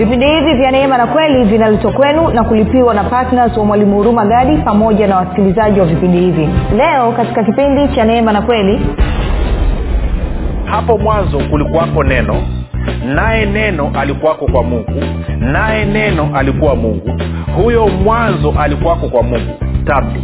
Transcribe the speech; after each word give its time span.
vipindi 0.00 0.26
hivi 0.26 0.54
vya 0.54 0.70
neema 0.70 0.98
na 0.98 1.06
kweli 1.06 1.44
vinaletwa 1.44 1.92
kwenu 1.92 2.28
na 2.30 2.44
kulipiwa 2.44 2.94
na 2.94 3.04
ptns 3.04 3.56
wa 3.56 3.64
mwalimu 3.64 3.96
huruma 3.96 4.24
gadi 4.26 4.56
pamoja 4.56 5.06
na 5.06 5.16
wasikilizaji 5.16 5.80
wa 5.80 5.86
vipindi 5.86 6.18
hivi. 6.18 6.48
Leo 6.76 7.12
katika 7.12 7.44
kipindi 7.44 7.88
cha 7.94 8.04
neema 8.04 8.32
na 8.32 8.42
kweli 8.42 8.80
hapo 10.64 10.98
mwanzo 10.98 11.38
kulikuwako 11.50 12.04
neno 12.04 12.36
naye 13.14 13.46
neno 13.46 13.92
alikuwako 14.00 14.46
kwa 14.46 14.62
mungu 14.62 15.02
naye 15.38 15.84
neno 15.84 16.28
alikuwa 16.34 16.76
mungu 16.76 17.10
huyo 17.56 17.88
mwanzo 17.88 18.54
alikuwako 18.60 19.08
kwa 19.08 19.22
mungu. 19.22 19.54
Tatu 19.84 20.20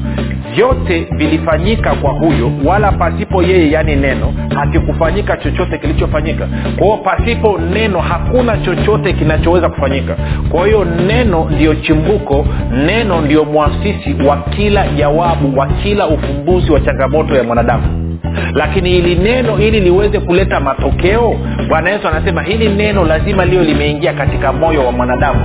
vyote 0.56 1.08
vilifanyika 1.16 1.94
kwa 1.94 2.10
huyo 2.12 2.52
wala 2.64 2.92
pasipo 2.92 3.42
yeye 3.42 3.70
yaani 3.70 3.96
neno 3.96 4.34
hakikufanyika 4.54 5.36
chochote 5.36 5.78
kilichofanyika. 5.78 6.48
Kwa 6.76 6.84
hiyo 6.86 6.96
pasipo 6.96 7.58
neno 7.72 7.98
hakuna 8.00 8.56
chochote 8.58 9.12
kinachoweza 9.12 9.68
kufanyika. 9.68 10.16
Kwa 10.50 10.66
hiyo 10.66 10.84
neno 10.84 11.48
ndiyo 11.50 11.74
chimbuko 11.74 12.46
neno 12.86 13.20
ndiyo 13.20 13.44
mwasisi 13.44 14.14
wa 14.28 14.36
kila 14.36 14.88
jawabu 14.88 15.58
wa 15.58 15.66
kila 15.66 16.06
ufumbuzi 16.06 16.72
wa 16.72 16.80
changamoto 16.80 17.34
ya 17.34 17.42
mwanadamu. 17.44 18.18
Lakini 18.54 18.90
hili 18.90 19.14
neno 19.14 19.58
ili 19.58 19.80
liweze 19.80 20.20
kuleta 20.20 20.60
matokeo 20.60 21.34
bwana 21.68 21.90
yesu 21.90 22.08
anasema 22.08 22.42
hili 22.42 22.68
neno 22.68 23.04
lazima 23.04 23.44
liyo 23.44 23.62
limeingia 23.64 24.12
katika 24.12 24.52
moyo 24.52 24.86
wa 24.86 24.92
mwanadamu 24.92 25.40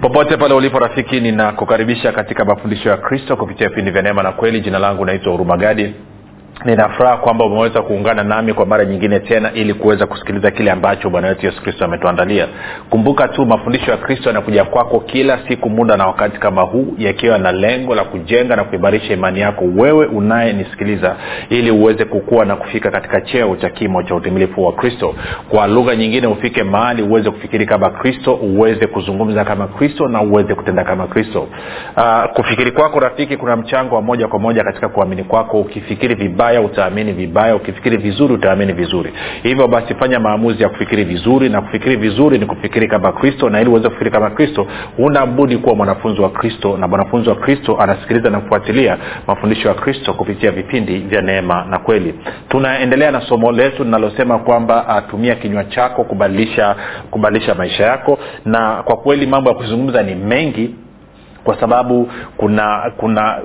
popote 0.00 0.36
pale 0.36 0.54
ulipo 0.54 0.78
rafiki 0.78 1.20
ninakukaribisha 1.20 2.12
katika 2.12 2.44
mafundisho 2.44 2.88
ya 2.88 2.96
kristo 2.96 3.36
kupitia 3.36 3.68
vipindi 3.68 3.90
vya 3.90 4.02
neema 4.02 4.22
na 4.22 4.32
kweli. 4.32 4.60
Jina 4.60 4.78
langu 4.78 5.04
naitwa 5.04 5.32
hurumagadi 5.32 5.94
ninafuraha 6.64 7.16
kwamba 7.16 7.44
umeweza 7.44 7.82
kuungana 7.82 8.22
nami 8.22 8.52
kwa 8.54 8.66
mara 8.66 8.84
nyingine 8.84 9.20
tena 9.20 9.52
ili 9.52 9.74
kuweza 9.74 10.06
kusikiliza 10.06 10.50
kile 10.50 10.70
ambacho 10.70 11.10
bwana 11.10 11.28
wetu 11.28 11.46
yesu 11.46 11.62
kristo 11.62 11.84
ametuandalia. 11.84 12.46
Kumbuka 12.90 13.28
tu 13.28 13.46
mafundisho 13.46 13.90
ya 13.90 13.96
kristo 13.96 14.28
yanakuja 14.28 14.64
kwako 14.64 15.00
kila 15.00 15.38
siku 15.48 15.70
muda 15.70 15.96
na 15.96 16.06
wakati 16.06 16.38
kama 16.40 16.62
huu 16.62 16.94
yakiwa 16.98 17.38
na 17.38 17.52
lengo 17.52 17.94
la 17.94 18.04
kujenga 18.04 18.56
na 18.56 18.64
kuimarisha 18.64 19.12
imani 19.14 19.40
yako 19.40 19.64
wewe 19.76 20.06
unayenisikiliza 20.06 21.16
ili 21.48 21.70
uweze 21.70 22.04
kukua 22.04 22.44
na 22.44 22.56
kufika 22.56 22.90
katika 22.90 23.20
cheo 23.20 23.56
cha 23.56 23.70
kimo 23.70 24.02
cha 24.02 24.14
utimilifu 24.14 24.64
wa 24.64 24.72
kristo. 24.72 25.14
Kwa 25.48 25.66
lugha 25.66 25.96
nyingine 25.96 26.26
ufike 26.26 26.62
mahali 26.62 27.02
uweze 27.02 27.30
kufikiri 27.30 27.66
kama 27.66 27.90
kristo 27.90 28.34
uweze 28.34 28.86
kuzungumza 28.86 29.44
kama 29.44 29.66
kristo 29.68 30.08
na 30.08 30.22
uweze 30.22 30.54
kutenda 30.54 30.84
kama 30.84 31.06
kristo. 31.06 31.48
Uh, 31.96 32.24
kufikiri 32.34 32.70
kwako 32.72 33.00
rafiki 33.00 33.36
kuna 33.36 33.56
mchango 33.56 33.94
wa 33.94 34.02
moja 34.02 34.28
kwa 34.28 34.38
moja 34.38 34.64
katika 34.64 34.88
kuamini 34.88 35.24
kwako. 35.24 35.60
Ukifikiri 35.60 36.14
vibaya 36.14 36.39
vibaya 36.40 36.60
utaamini 36.60 37.12
vibaya 37.12 37.56
ukifikiri 37.56 37.96
vizuri 37.96 38.34
utaamini 38.34 38.72
vizuri. 38.72 39.12
Hivyo 39.42 39.68
basi 39.68 39.94
fanya 39.94 40.20
maamuzi 40.20 40.62
ya 40.62 40.68
kufikiri 40.68 41.04
vizuri 41.04 41.48
na 41.48 41.60
kufikiri 41.60 41.96
vizuri 41.96 42.38
ni 42.38 42.46
kufikiri 42.46 42.88
kama 42.88 43.12
kristo 43.12 43.50
na 43.50 43.60
ili 43.60 43.70
uweze 43.70 43.88
kufikiri 43.88 44.10
kama 44.10 44.30
kristo 44.30 44.66
huna 44.96 45.26
budi 45.26 45.56
kuwa 45.56 45.74
mwanafunzi 45.74 46.20
wa 46.20 46.30
kristo 46.30 46.76
na 46.76 46.88
mwanafunzi 46.88 47.28
wa 47.28 47.34
kristo 47.36 47.76
anasikiliza 47.80 48.30
na 48.30 48.40
kufuatilia 48.40 48.98
mafundisho 49.26 49.68
ya 49.68 49.74
kristo 49.74 50.14
kupitia 50.14 50.50
vipindi 50.50 50.98
vya 50.98 51.22
neema 51.22 51.64
na 51.64 51.78
kweli. 51.78 52.14
Tunaendelea 52.48 53.10
na 53.10 53.20
somo 53.20 53.52
letu 53.52 53.84
linalosema 53.84 54.38
kwamba 54.38 54.88
atumia 54.88 55.34
kinywa 55.34 55.64
chako 55.64 56.04
kubadilisha 56.04 56.76
kubadilisha 57.10 57.54
maisha 57.54 57.84
yako. 57.84 58.18
Na 58.44 58.82
kwa 58.82 58.96
kweli 58.96 59.26
mambo 59.26 59.50
ya 59.50 59.56
kuzungumza 59.56 60.02
ni 60.02 60.14
mengi 60.14 60.74
kwa 61.44 61.60
sababu 61.60 62.10
kuna 62.36 62.92
kuna 62.96 63.38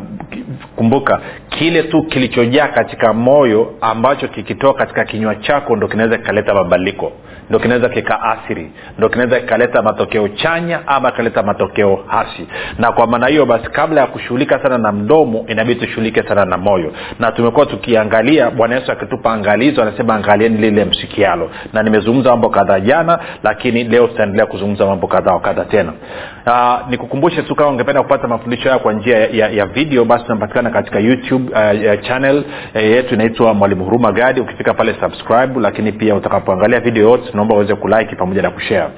kumbuka 0.75 1.19
kile 1.49 1.83
tu 1.83 2.03
kilichojaa 2.03 2.67
katika 2.67 3.13
moyo 3.13 3.73
ambacho 3.81 4.27
kikitoka 4.27 4.79
katika 4.79 5.05
kinywa 5.05 5.35
chako 5.35 5.75
ndo 5.75 5.87
kinaweza 5.87 6.17
kikaleta 6.17 6.53
mabadiliko 6.53 7.11
ndo 7.49 7.59
kinaweza 7.59 7.89
kikaathiri 7.89 8.71
ndo 8.97 9.09
kinaweza 9.09 9.39
kikaleta 9.39 9.81
matokeo 9.81 10.27
chanya 10.27 10.87
ama 10.87 11.11
kikaleta 11.11 11.43
matokeo 11.43 11.99
hasi 12.07 12.47
na 12.79 12.91
kwa 12.91 13.07
maana 13.07 13.27
hiyo 13.27 13.45
basi 13.45 13.69
kabla 13.69 14.01
ya 14.01 14.07
kushughulika 14.07 14.59
sana 14.63 14.77
na 14.77 14.91
mdomo 14.91 15.45
inabidi 15.47 15.79
tushughulike 15.79 16.23
sana 16.23 16.45
na 16.45 16.57
moyo. 16.57 16.91
Na 17.19 17.31
tumekuwa 17.31 17.65
tukiangalia 17.65 18.51
bwana 18.51 18.75
yesu 18.75 18.91
akitupa 18.91 19.33
angalizo 19.33 19.81
anasema 19.81 20.15
angalieni 20.15 20.57
lile 20.57 20.85
msikialo. 20.85 21.49
Na 21.73 21.83
nimezungumza 21.83 22.29
mambo 22.29 22.49
kadhaa 22.49 22.79
jana 22.79 23.19
lakini 23.43 23.83
leo 23.83 24.07
tutaendelea 24.07 24.45
kuzungumza 24.45 24.85
mambo 24.85 25.07
kadhaa 25.07 25.33
wakadha 25.33 25.65
tena. 25.65 25.93
Uh, 26.47 26.89
nikukumbushe 26.89 27.41
tu 27.43 27.55
kama 27.55 27.71
ungependa 27.85 28.03
kupata 28.03 28.27
mafundisho 28.27 28.69
haya 28.69 28.79
kwa 28.79 28.93
njia 28.93 29.17
ya, 29.17 29.27
ya, 29.27 29.49
ya 29.49 29.65
video 29.65 30.05
basi 30.05 30.23
tunapatikana 30.25 30.69
katika 30.69 30.99
youtube 30.99 31.51
uh, 31.53 31.83
ya 31.83 31.97
channel 31.97 32.43
uh, 32.75 32.81
yetu 32.83 33.13
inaitwa 33.13 33.53
mwalimu 33.53 33.83
huruma 33.83 34.11
gadi. 34.11 34.41
Ukifika 34.41 34.73
pale 34.73 34.95
subscribe 34.99 35.59
lakini 35.59 35.91
pia 35.91 36.15
utakapoangalia 36.15 36.79
video 36.79 37.09
yote 37.09 37.29
tunaomba 37.31 37.55
uweze 37.55 37.75
kulike 37.75 38.15
pamoja 38.15 38.41
na 38.41 38.49
kushare. 38.49 38.89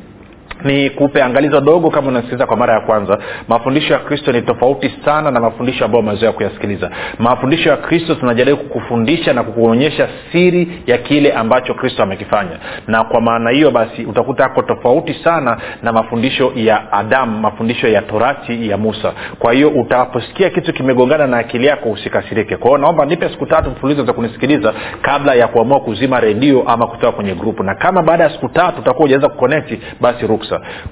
ni 0.65 0.91
kupe 0.91 1.23
angalizo 1.23 1.61
dogo 1.61 1.91
kama 1.91 2.09
unasikiliza 2.09 2.47
kwa 2.47 2.57
mara 2.57 2.75
ya 2.75 2.81
kwanza. 2.81 3.19
Mafundisho 3.49 3.93
ya 3.93 3.99
kristo 3.99 4.33
ni 4.33 4.43
tofauti 4.43 4.95
sana 5.05 5.31
na 5.31 5.41
mafundisho 5.41 5.85
ambayo 5.85 6.05
umezoea 6.05 6.33
kuyasikiliza. 6.33 6.91
Mafundisho 7.19 7.69
ya 7.71 7.77
kristo 7.77 8.15
tunajaribu 8.15 8.57
kukufundisha 8.63 9.33
na 9.33 9.43
kukuonyesha 9.43 10.09
siri 10.33 10.83
ya 10.87 10.99
kile 10.99 11.33
ambacho 11.33 11.75
kristo 11.75 12.03
amekifanya. 12.03 12.59
Na 12.87 13.05
kwa 13.05 13.21
maana 13.21 13.51
hiyo 13.51 13.71
basi 13.71 14.05
utakuta 14.05 14.45
ako 14.45 14.63
tofauti 14.63 15.15
sana 15.15 15.59
na 15.83 15.93
mafundisho 15.93 16.53
ya 16.55 16.93
adamu 16.93 17.39
mafundisho 17.41 17.89
ya 17.89 18.03
torati 18.03 18.71
ya 18.71 18.77
musa. 18.77 19.13
Kwa 19.39 19.53
hiyo 19.53 19.69
utaposikia 19.69 20.51
kitu 20.51 20.73
kimegongana 20.73 21.27
na 21.27 21.39
akili 21.39 21.67
yako 21.67 21.91
usikasirike. 21.91 22.57
Kwa 22.57 22.79
naomba 22.79 23.05
nipe 23.05 23.29
siku 23.29 23.47
tatu 23.47 23.71
mfululizo 23.71 24.05
za 24.05 24.13
kunisikiliza 24.13 24.75
kabla 25.03 25.35
ya 25.35 25.49
kuamua 25.49 25.81
kuzima 25.81 26.21
redio 26.21 26.63
ama 26.67 26.87
kutoka 26.87 27.13
kwenye 27.13 27.35
grupu 27.35 27.63
na 27.63 27.75
kama 27.75 28.03
baada 28.03 28.25
ya 28.25 28.31
siku 28.31 28.49
tatu 28.49 28.79
utakuwa 28.81 29.05
ujaweza 29.05 29.29
kukonekti 29.29 29.81
basi 30.01 30.27
ruksa 30.27 30.46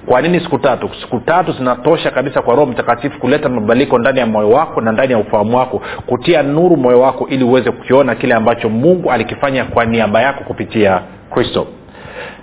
kwa 0.05 0.21
nini 0.21 0.39
siku 0.39 0.57
tatu? 0.59 0.89
Siku 1.01 1.19
tatu 1.19 1.51
zinatosha 1.51 2.11
kabisa 2.11 2.41
kwa 2.41 2.55
roho 2.55 2.65
mtakatifu 2.65 3.19
kuleta 3.19 3.49
mabadiliko 3.49 3.99
ndani 3.99 4.19
ya 4.19 4.25
moyo 4.25 4.49
wako 4.49 4.81
na 4.81 4.91
ndani 4.91 5.11
ya 5.13 5.19
ufahamu 5.19 5.57
wako 5.57 5.81
kutia 6.05 6.43
nuru 6.43 6.77
moyo 6.77 6.99
wako 7.01 7.27
ili 7.27 7.43
uweze 7.43 7.71
kukiona 7.71 8.15
kile 8.15 8.33
ambacho 8.33 8.69
mungu 8.69 9.11
alikifanya 9.11 9.65
kwa 9.65 9.85
niaba 9.85 10.21
yako 10.21 10.43
kupitia 10.43 11.01
kristo 11.33 11.67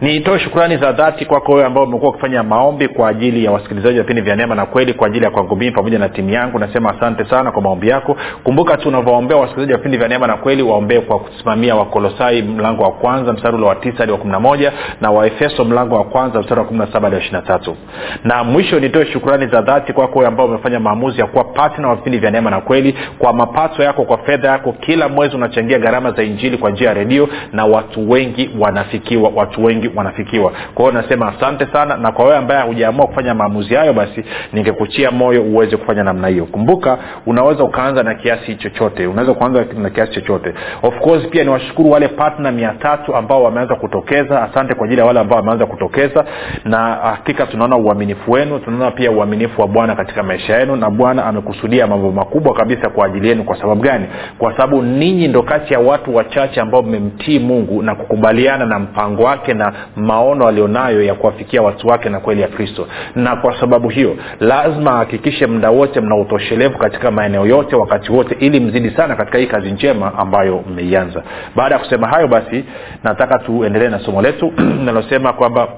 nitoe 0.01 0.39
shukrani 0.39 0.77
za 0.77 0.93
dhati 0.93 1.25
kwako 1.25 1.53
wewe 1.53 1.67
ambao 1.67 1.85
umekuwa 1.85 2.11
ukifanya 2.11 2.43
maombi 2.43 2.89
kwa 2.89 3.09
ajili 3.09 3.45
ya 3.45 3.51
wasikilizaji 3.51 3.97
wa 3.99 4.03
vipindi 4.03 4.23
vya 4.23 4.37
neema 4.37 4.55
na 4.55 4.67
kweli 4.67 4.95
kwa 4.95 5.07
ajili 5.07 5.25
ya 5.25 5.31
kwangu 5.31 5.57
mimi 5.57 5.73
pamoja 5.73 5.99
na 5.99 6.09
timu 6.09 6.31
yangu. 6.31 6.59
Nasema 6.59 6.91
asante 6.97 7.25
sana 7.25 7.53
kwa 7.53 7.63
maombi 7.63 7.89
yako. 7.89 8.17
Kumbuka 8.45 8.77
tu 8.77 8.89
unavyowaombea 8.89 9.37
wasikilizaji 9.37 9.73
wa 9.73 9.79
vipindi 9.79 9.99
vya 9.99 10.09
neema 10.09 10.27
na 10.27 10.37
kweli 10.37 10.63
waombee 10.63 11.01
kwa 11.01 11.19
kusimamia 11.19 11.75
wakolosai 11.75 12.43
mlango 12.43 12.83
wa 12.83 12.91
kwanza 12.93 13.33
mstari 13.33 13.57
ule 13.57 13.67
wa 13.67 13.75
tisa 13.75 13.99
hadi 13.99 14.13
wa 14.13 14.19
kumi 14.19 14.33
na 14.33 14.41
moja 14.41 14.73
na 15.01 15.11
waefeso 15.11 15.65
mlango 15.65 15.95
wa 15.95 16.05
kwanza 16.05 16.41
mstari 16.41 16.61
wa 16.61 16.67
kumi 16.67 16.79
na 16.81 16.87
saba 16.87 17.01
hadi 17.01 17.15
wa 17.15 17.21
ishiri 17.21 17.37
na 17.37 17.43
tatu. 17.43 17.77
Na 18.25 18.45
mwisho 18.45 18.81
nitoe 18.81 19.07
shukrani 19.07 19.47
za 19.47 19.61
dhati 19.63 19.93
kwako 19.93 20.19
wewe 20.19 20.29
ambao 20.29 20.47
umefanya 20.47 20.81
maamuzi 20.81 21.21
ya 21.21 21.27
kuwa 21.27 21.45
patna 21.45 21.89
wa 21.89 21.95
vipindi 21.95 22.19
vya 22.19 22.31
neema 22.31 22.51
na 22.51 22.61
kweli. 22.61 22.95
Kwa 23.19 23.33
mapato 23.33 23.83
yako 23.83 24.05
kwa 24.05 24.19
fedha 24.19 24.49
yako 24.49 24.73
kila 24.73 25.09
mwezi 25.09 25.37
unachangia 25.37 25.79
gharama 25.79 26.11
za 26.11 26.23
injili 26.23 26.57
kwa 26.59 26.71
njia 26.71 26.89
ya 26.89 26.95
redio 26.95 27.29
na 27.53 27.65
watu 27.67 28.11
wengi 28.11 28.51
wanafikiwa 28.59 29.31
watu 29.35 29.62
wengi 29.65 29.91
wanafikiwa. 29.97 30.53
Kwa 30.75 30.85
hiyo 30.91 31.03
nasema 31.03 31.29
asante 31.37 31.67
sana 31.73 31.97
na 31.97 32.13
kwa 32.13 32.25
wewe 32.25 32.37
ambaye 32.37 32.63
hujaamua 32.67 33.07
kufanya 33.07 33.35
maamuzi 33.35 33.75
hayo 33.75 33.93
basi 33.93 34.25
ningekuchia 34.53 35.11
moyo 35.11 35.43
uweze 35.43 35.77
kufanya 35.77 36.05
namna 36.05 36.29
hiyo. 36.29 36.45
Kumbuka 36.47 36.99
unaweza 37.27 37.65
ukaanza 37.65 38.03
na 38.03 38.15
kiasi 38.15 38.55
chochote. 38.55 39.07
Unaweza 39.07 39.35
kuanza 39.35 39.65
na 39.79 39.91
kiasi 39.91 40.13
chochote. 40.13 40.55
Of 40.83 40.99
course 41.01 41.29
pia 41.29 41.45
niwashukuru 41.45 41.91
wale 41.91 42.09
patna 42.09 42.53
mia 42.53 42.73
tatu 42.73 43.17
ambao 43.17 43.43
wameanza 43.43 43.75
kutokeza. 43.75 44.43
Asante 44.43 44.75
kwa 44.75 44.85
ajili 44.87 45.01
ya 45.01 45.07
wale 45.07 45.21
ambao 45.21 45.39
wameanza 45.39 45.67
kutokeza. 45.67 46.25
Na 46.65 46.79
hakika 47.03 47.47
tunaona 47.47 47.77
uaminifu 47.77 48.33
wenu. 48.33 48.59
Tunaona 48.59 48.91
pia 48.91 49.11
uaminifu 49.11 49.61
wa 49.61 49.69
bwana 49.69 49.95
katika 49.97 50.23
maisha 50.23 50.59
yenu 50.59 50.77
na 50.77 50.91
bwana 50.91 51.25
amekusudia 51.27 51.87
mambo 51.87 52.13
makubwa 52.13 52.55
kabisa 52.55 52.91
kwa 52.91 53.07
ajili 53.07 53.29
yenu. 53.29 53.45
Kwa 53.45 53.57
sababu 53.61 53.83
gani? 53.83 54.07
Kwa 54.39 54.53
sababu 54.53 54.83
ninyi 54.83 55.29
ndo 55.29 55.43
kati 55.43 55.73
ya 55.73 55.81
watu 55.81 56.15
wachache 56.17 56.61
ambao 56.61 56.83
mmemtii 56.83 57.39
mungu 57.39 57.83
na 57.83 57.95
kukubaliana 57.95 58.67
na 58.67 58.79
mpango 58.79 59.23
wake 59.23 59.52
na 59.55 59.73
maono 59.97 60.49
alionayo 60.49 61.03
ya 61.03 61.15
kuwafikia 61.15 61.63
watu 61.63 61.89
wake 61.89 62.09
na 62.09 62.21
kweli 62.21 62.41
ya 62.41 62.49
kristo. 62.49 62.87
Na 63.15 63.37
kwa 63.37 63.61
sababu 63.61 63.89
hiyo 63.89 64.17
lazima 64.41 64.91
ahakikishe 64.91 65.47
muda 65.47 65.71
wote 65.71 66.01
mna 66.01 66.17
utoshelevu 66.17 66.79
katika 66.79 67.11
maeneo 67.11 67.47
yote 67.47 67.77
wakati 67.77 68.13
wote 68.13 68.37
ili 68.41 68.61
mzidi 68.61 68.91
sana 68.91 69.17
katika 69.17 69.39
hii 69.39 69.47
kazi 69.47 69.71
njema 69.71 70.19
ambayo 70.19 70.65
mmeianza. 70.71 71.23
Baada 71.57 71.75
ya 71.75 71.79
kusema 71.81 72.09
hayo 72.09 72.29
basi 72.29 72.65
nataka 73.05 73.39
tuendelee 73.39 73.89
na 73.89 73.99
somo 73.99 74.23
letu. 74.23 74.53
Linalosema 74.79 75.33
kwamba 75.33 75.69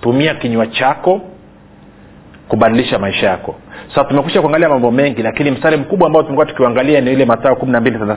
tumia 0.00 0.34
kinywa 0.34 0.66
chako 0.66 1.20
kubadilisha 2.50 2.98
maisha 2.98 3.26
yako. 3.26 3.54
Sasa 3.88 4.04
tumekusha 4.04 4.40
kuangalia 4.40 4.68
mambo 4.68 4.90
mengi 4.90 5.22
lakini 5.22 5.50
mstari 5.50 5.76
mkubwa 5.76 6.06
ambao 6.06 6.22
tumekuwa 6.22 6.46
tukiangalia 6.46 7.00
ni 7.00 7.12
ile 7.12 7.26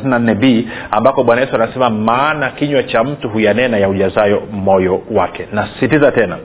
na 0.03 0.19
nne 0.19 0.35
b 0.35 0.67
ambako 0.91 1.23
bwana 1.23 1.41
yesu 1.41 1.55
anasema 1.55 1.89
maana 1.89 2.49
kinywa 2.49 2.83
cha 2.83 3.03
mtu 3.03 3.29
huyanena 3.29 3.77
ya 3.77 3.89
ujazayo 3.89 4.43
moyo 4.51 5.01
wake. 5.11 5.47
Nasisitiza 5.53 6.11
tena 6.11 6.37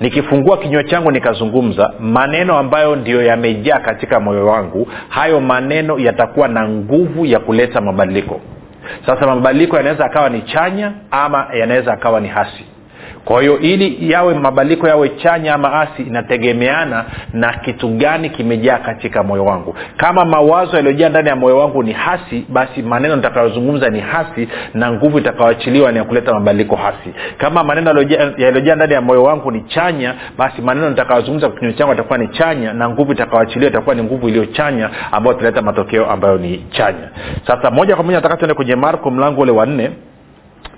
nikifungua 0.00 0.56
kinywa 0.58 0.84
changu 0.84 1.10
nikazungumza 1.10 1.92
maneno 2.00 2.58
ambayo 2.58 2.96
ndiyo 2.96 3.22
yamejaa 3.22 3.78
katika 3.80 4.20
moyo 4.20 4.46
wangu 4.46 4.88
hayo 5.08 5.40
maneno 5.40 5.98
yatakuwa 5.98 6.48
na 6.48 6.68
nguvu 6.68 7.26
ya 7.26 7.38
kuleta 7.38 7.80
mabadiliko. 7.80 8.40
Sasa 9.06 9.26
mabadiliko 9.26 9.76
yanaweza 9.76 10.04
akawa 10.04 10.28
ni 10.30 10.42
chanya 10.42 10.92
ama 11.10 11.46
yanaweza 11.54 11.92
akawa 11.92 12.20
ni 12.20 12.28
hasi 12.28 12.64
kwa 13.24 13.40
hiyo 13.40 13.58
ili 13.58 14.10
yawe 14.12 14.34
mabadiliko 14.34 14.88
yawe 14.88 15.08
chanya 15.08 15.54
ama 15.54 15.72
asi 15.80 16.02
inategemeana 16.02 17.04
na 17.32 17.52
kitu 17.52 17.88
gani 17.88 18.30
kimejaa 18.30 18.78
katika 18.78 19.22
moyo 19.22 19.44
wangu. 19.44 19.74
Kama 19.96 20.24
mawazo 20.24 20.76
yaliyojaa 20.76 21.08
ndani 21.08 21.28
ya 21.28 21.36
moyo 21.36 21.58
wangu 21.58 21.82
ni 21.82 21.92
hasi 21.92 22.44
basi 22.48 22.82
maneno 22.82 23.16
nitakayozungumza 23.16 23.90
ni 23.90 24.00
hasi 24.00 24.48
na 24.74 24.92
nguvu 24.92 25.18
itakayoachiliwa 25.18 25.92
ni 25.92 25.98
ya 25.98 26.04
kuleta 26.04 26.32
mabadiliko 26.34 26.76
hasi. 26.76 27.14
Kama 27.38 27.64
maneno 27.64 27.90
yaliyojaa 28.38 28.74
ndani 28.74 28.92
ya 28.94 29.00
moyo 29.00 29.22
wangu 29.22 29.50
ni 29.50 29.60
chanya 29.60 30.14
basi 30.38 30.62
maneno 30.62 30.90
nitakayozungumza 30.90 31.48
kwa 31.48 31.58
kinywa 31.58 31.72
changu 31.72 31.92
atakuwa 31.92 32.18
ni 32.18 32.28
chanya 32.28 32.72
na 32.72 32.88
nguvu 32.88 33.12
itakayoachiliwa 33.12 33.70
itakuwa 33.70 33.94
ni 33.94 34.02
nguvu 34.02 34.28
iliyo 34.28 34.46
chanya 34.46 34.90
ambayo 35.12 35.36
italeta 35.36 35.62
matokeo 35.62 36.06
ambayo 36.10 36.38
ni 36.38 36.64
chanya. 36.70 37.08
Sasa 37.46 37.70
moja 37.70 37.94
kwa 37.96 38.04
moja 38.04 38.16
nataka 38.16 38.36
tuende 38.36 38.54
kwenye 38.54 38.76
marko 38.76 39.10
mlango 39.10 39.40
ule 39.40 39.52
wa 39.52 39.66
nne 39.66 39.90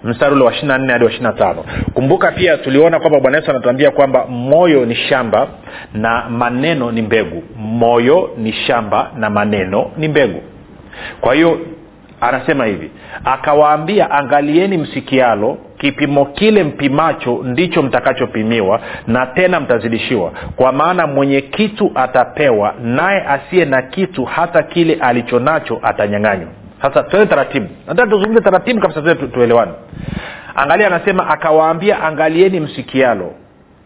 mstari 0.04 0.34
ule 0.34 0.44
wa 0.44 0.52
ishiri 0.52 0.72
nne 0.78 0.92
hadi 0.92 1.04
wa 1.04 1.10
ishiri 1.10 1.32
tano. 1.38 1.64
Kumbuka 1.94 2.32
pia 2.32 2.56
tuliona 2.58 3.00
kwamba 3.00 3.20
bwana 3.20 3.36
yesu 3.38 3.50
anatuambia 3.50 3.90
kwamba 3.90 4.26
moyo 4.26 4.84
ni 4.86 4.94
shamba 4.94 5.48
na 5.94 6.28
maneno 6.30 6.92
ni 6.92 7.02
mbegu. 7.02 7.42
Moyo 7.56 8.30
ni 8.38 8.52
shamba 8.52 9.10
na 9.16 9.30
maneno 9.30 9.90
ni 9.96 10.08
mbegu. 10.08 10.42
Kwa 11.20 11.34
hiyo 11.34 11.58
anasema 12.20 12.64
hivi 12.66 12.90
akawaambia 13.24 14.10
angalieni 14.10 14.78
msikialo 14.78 15.58
kipimo 15.78 16.24
kile 16.24 16.64
mpimacho 16.64 17.40
ndicho 17.44 17.82
mtakachopimiwa 17.82 18.80
na 19.06 19.26
tena 19.26 19.60
mtazidishiwa. 19.60 20.32
Kwa 20.56 20.72
maana 20.72 21.06
mwenye 21.06 21.40
kitu 21.40 21.92
atapewa 21.94 22.74
naye 22.82 23.22
asiye 23.28 23.64
na 23.64 23.82
kitu 23.82 24.24
hata 24.24 24.62
kile 24.62 24.94
alicho 24.94 25.38
nacho 25.38 25.78
atanyang'anywa 25.82 26.48
sasa 26.82 27.02
tuende 27.02 27.26
taratibu. 27.30 27.68
Nataka 27.86 28.10
tuzungumze 28.10 28.40
taratibu 28.42 28.80
kabisa 28.80 29.14
tu, 29.14 29.28
tuelewane. 29.28 29.72
Angalia 30.54 30.86
anasema 30.86 31.28
akawaambia 31.28 32.02
angalieni 32.02 32.60
msikialo 32.60 33.32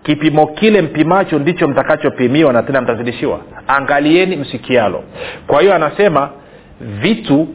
kipimo 0.03 0.47
kile 0.47 0.83
mpimacho 0.83 1.39
ndicho 1.39 1.69
mtakachopimiwa 1.69 2.53
na 2.53 2.63
tena 2.63 2.81
mtazidishiwa. 2.81 3.41
Angalieni 3.69 4.37
msikialo 4.37 5.03
kwa 5.47 5.61
hiyo 5.61 5.75
anasema 5.75 6.29
vitu 6.81 7.49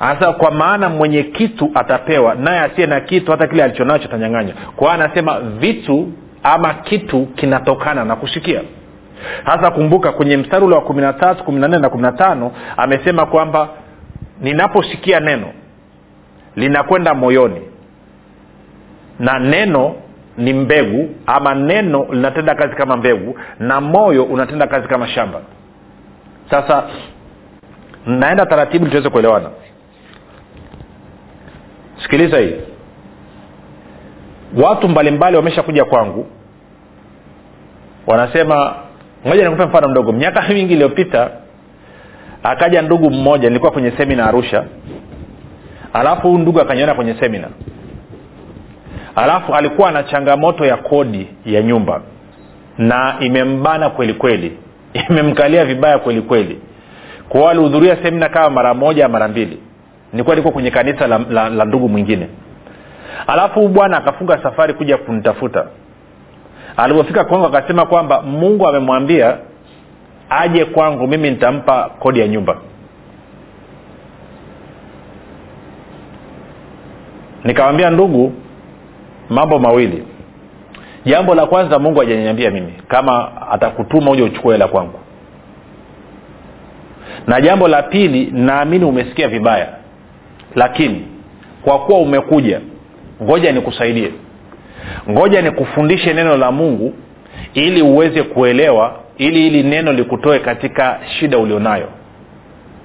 anasema 0.00 0.32
kwa 0.32 0.50
maana 0.50 0.88
mwenye 0.88 1.22
kitu 1.22 1.70
atapewa 1.74 2.34
naye 2.34 2.60
asiye 2.60 2.86
na 2.86 3.00
kitu 3.00 3.30
hata 3.30 3.46
kile 3.46 3.62
alichonacho 3.64 4.04
atanyanganywa. 4.04 4.54
Kwa 4.76 4.92
hiyo 4.94 5.04
anasema 5.04 5.40
vitu 5.40 6.12
ama 6.42 6.74
kitu 6.74 7.26
kinatokana 7.26 8.04
na 8.04 8.16
kusikia. 8.16 8.60
Sasa 9.46 9.70
kumbuka 9.70 10.12
kwenye 10.12 10.36
mstari 10.36 10.64
ule 10.64 10.74
wa 10.74 10.80
kumi 10.80 11.00
na 11.02 11.12
tatu 11.12 11.44
kumi 11.44 11.60
na 11.60 11.68
nne 11.68 11.78
na 11.78 11.88
kumi 11.88 12.02
na 12.02 12.12
tano 12.12 12.52
amesema 12.76 13.26
kwamba 13.26 13.68
ninaposikia 14.40 15.20
neno 15.20 15.52
linakwenda 16.56 17.14
moyoni. 17.14 17.60
Na 19.18 19.38
neno 19.38 19.94
ni 20.36 20.52
mbegu 20.52 21.14
ama 21.26 21.54
neno 21.54 22.06
linatenda 22.10 22.54
kazi 22.54 22.74
kama 22.76 22.96
mbegu 22.96 23.38
na 23.58 23.80
moyo 23.80 24.24
unatenda 24.24 24.66
kazi 24.66 24.88
kama 24.88 25.08
shamba. 25.08 25.40
Sasa 26.50 26.82
naenda 28.06 28.46
taratibu 28.46 28.86
tuweze 28.86 29.10
kuelewana. 29.10 29.50
Sikiliza 32.02 32.38
hii. 32.38 32.56
Watu 34.62 34.88
mbalimbali 34.88 35.36
wamesha 35.36 35.62
kuja 35.62 35.84
kwangu. 35.84 36.26
Wanasema 38.06 38.74
moja 39.24 39.44
nikupe 39.44 39.64
mfano 39.66 39.88
mdogo. 39.88 40.12
Miaka 40.12 40.48
mingi 40.48 40.72
iliyopita 40.72 41.30
akaja 42.42 42.82
ndugu 42.82 43.10
mmoja 43.10 43.48
nilikuwa 43.48 43.72
kwenye 43.72 43.90
semina 43.90 44.26
arusha. 44.26 44.64
Alafu 45.92 46.28
huu 46.28 46.38
ndugu 46.38 46.60
akaniona 46.60 46.94
kwenye 46.94 47.14
semina 47.14 47.48
alafu 49.22 49.54
alikuwa 49.54 49.90
na 49.90 50.02
changamoto 50.02 50.64
ya 50.66 50.76
kodi 50.76 51.28
ya 51.46 51.62
nyumba. 51.62 52.00
Na 52.78 53.16
imembana 53.20 53.90
kweli 53.90 54.14
kweli. 54.14 54.56
Imemkalia 55.10 55.64
vibaya 55.64 55.98
kweli 55.98 56.22
kweli. 56.22 56.60
Kwao 57.28 57.48
alihudhuria 57.48 57.96
semina 58.02 58.28
kama 58.28 58.50
mara 58.50 58.74
moja 58.74 59.08
mara 59.08 59.28
mbili. 59.28 59.58
Nilikuwa 60.12 60.36
niko 60.36 60.50
kwenye 60.50 60.70
kanisa 60.70 61.06
la, 61.06 61.18
la, 61.30 61.48
la 61.48 61.64
ndugu 61.64 61.88
mwingine. 61.88 62.28
Alafu 63.26 63.68
bwana 63.68 63.96
akafunga 63.96 64.42
safari 64.42 64.74
kuja 64.74 64.96
kunitafuta. 64.96 65.66
Alipofika 66.76 67.24
kwangu 67.24 67.46
akasema 67.46 67.86
kwamba 67.86 68.22
mungu 68.22 68.68
amemwambia 68.68 69.36
aje 70.30 70.64
kwangu 70.64 71.06
mimi 71.06 71.30
nitampa 71.30 71.90
kodi 71.98 72.20
ya 72.20 72.28
nyumba. 72.28 72.56
Nikawambia 77.44 77.90
ndugu 77.90 78.32
mambo 79.28 79.58
mawili. 79.58 80.02
Jambo 81.04 81.34
la 81.34 81.46
kwanza 81.46 81.78
mungu 81.78 82.00
hajaniambia 82.00 82.50
mimi 82.50 82.72
kama 82.88 83.30
atakutuma 83.50 84.10
huja 84.10 84.24
uchukue 84.24 84.54
hela 84.54 84.68
kwangu. 84.68 84.98
Na 87.26 87.40
jambo 87.40 87.68
la 87.68 87.82
pili 87.82 88.30
naamini 88.32 88.84
umesikia 88.84 89.28
vibaya 89.28 89.68
lakini 90.56 91.06
kwa 91.64 91.78
kuwa 91.78 91.98
umekuja 91.98 92.60
ngoja 93.22 93.52
nikusaidie. 93.52 94.10
Ngoja 95.10 95.42
nikufundishe 95.42 96.12
neno 96.14 96.36
la 96.36 96.52
mungu 96.52 96.94
ili 97.54 97.82
uweze 97.82 98.22
kuelewa 98.22 99.00
ili 99.18 99.46
ili 99.46 99.62
neno 99.62 99.92
likutoe 99.92 100.38
katika 100.38 101.00
shida 101.18 101.38
ulionayo. 101.38 101.88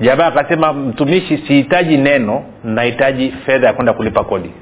Jamaa 0.02 0.26
akasema 0.26 0.74
mtumishi 0.74 1.38
sihitaji 1.38 1.98
neno 1.98 2.44
nahitaji 2.64 3.34
fedha 3.46 3.68
ya 3.68 3.74
kwenda 3.74 3.94
kulipa 3.94 4.24
kodi. 4.24 4.52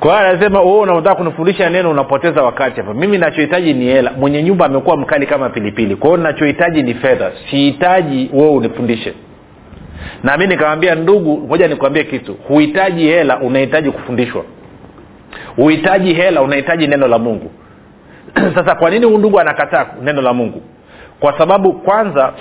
Kwa 0.00 0.20
anasema 0.20 0.60
wewe 0.60 0.78
unaotaka 0.78 1.14
kunifundisha 1.16 1.70
neno 1.70 1.90
unapoteza 1.90 2.42
wakati 2.42 2.80
hapa 2.80 2.94
mimi 2.94 3.18
nachohitaji 3.18 3.74
ni 3.74 3.84
hela. 3.84 4.12
Mwenye 4.12 4.42
nyumba 4.42 4.66
amekuwa 4.66 4.96
mkali 4.96 5.26
kama 5.26 5.50
pilipili. 5.50 5.96
Kwa 5.96 6.10
hiyo 6.10 6.22
nachohitaji 6.22 6.82
ni 6.82 6.94
fedha. 6.94 7.32
Sihitaji 7.50 8.30
wewe 8.32 8.50
unifundishe. 8.50 9.14
Na 10.22 10.36
mi 10.36 10.46
nikawambia 10.46 10.94
ndugu 10.94 11.38
moja 11.38 11.68
nikuambie 11.68 12.04
kitu. 12.04 12.34
Huhitaji 12.48 13.06
hela 13.06 13.40
unahitaji 13.40 13.90
kufundishwa. 13.90 14.44
Huhitaji 15.56 16.14
hela 16.14 16.42
unahitaji 16.42 16.86
neno 16.86 17.08
la 17.08 17.18
mungu 17.18 17.50
sasa 18.54 18.74
kwa 18.74 18.90
nini 18.90 19.06
huyu 19.06 19.18
ndugu 19.18 19.40
anakataa 19.40 19.86
neno 20.02 20.22
la 20.22 20.32
mungu? 20.32 20.62
Kwa 21.20 21.38
sababu 21.38 21.72
kwanza 21.72 22.32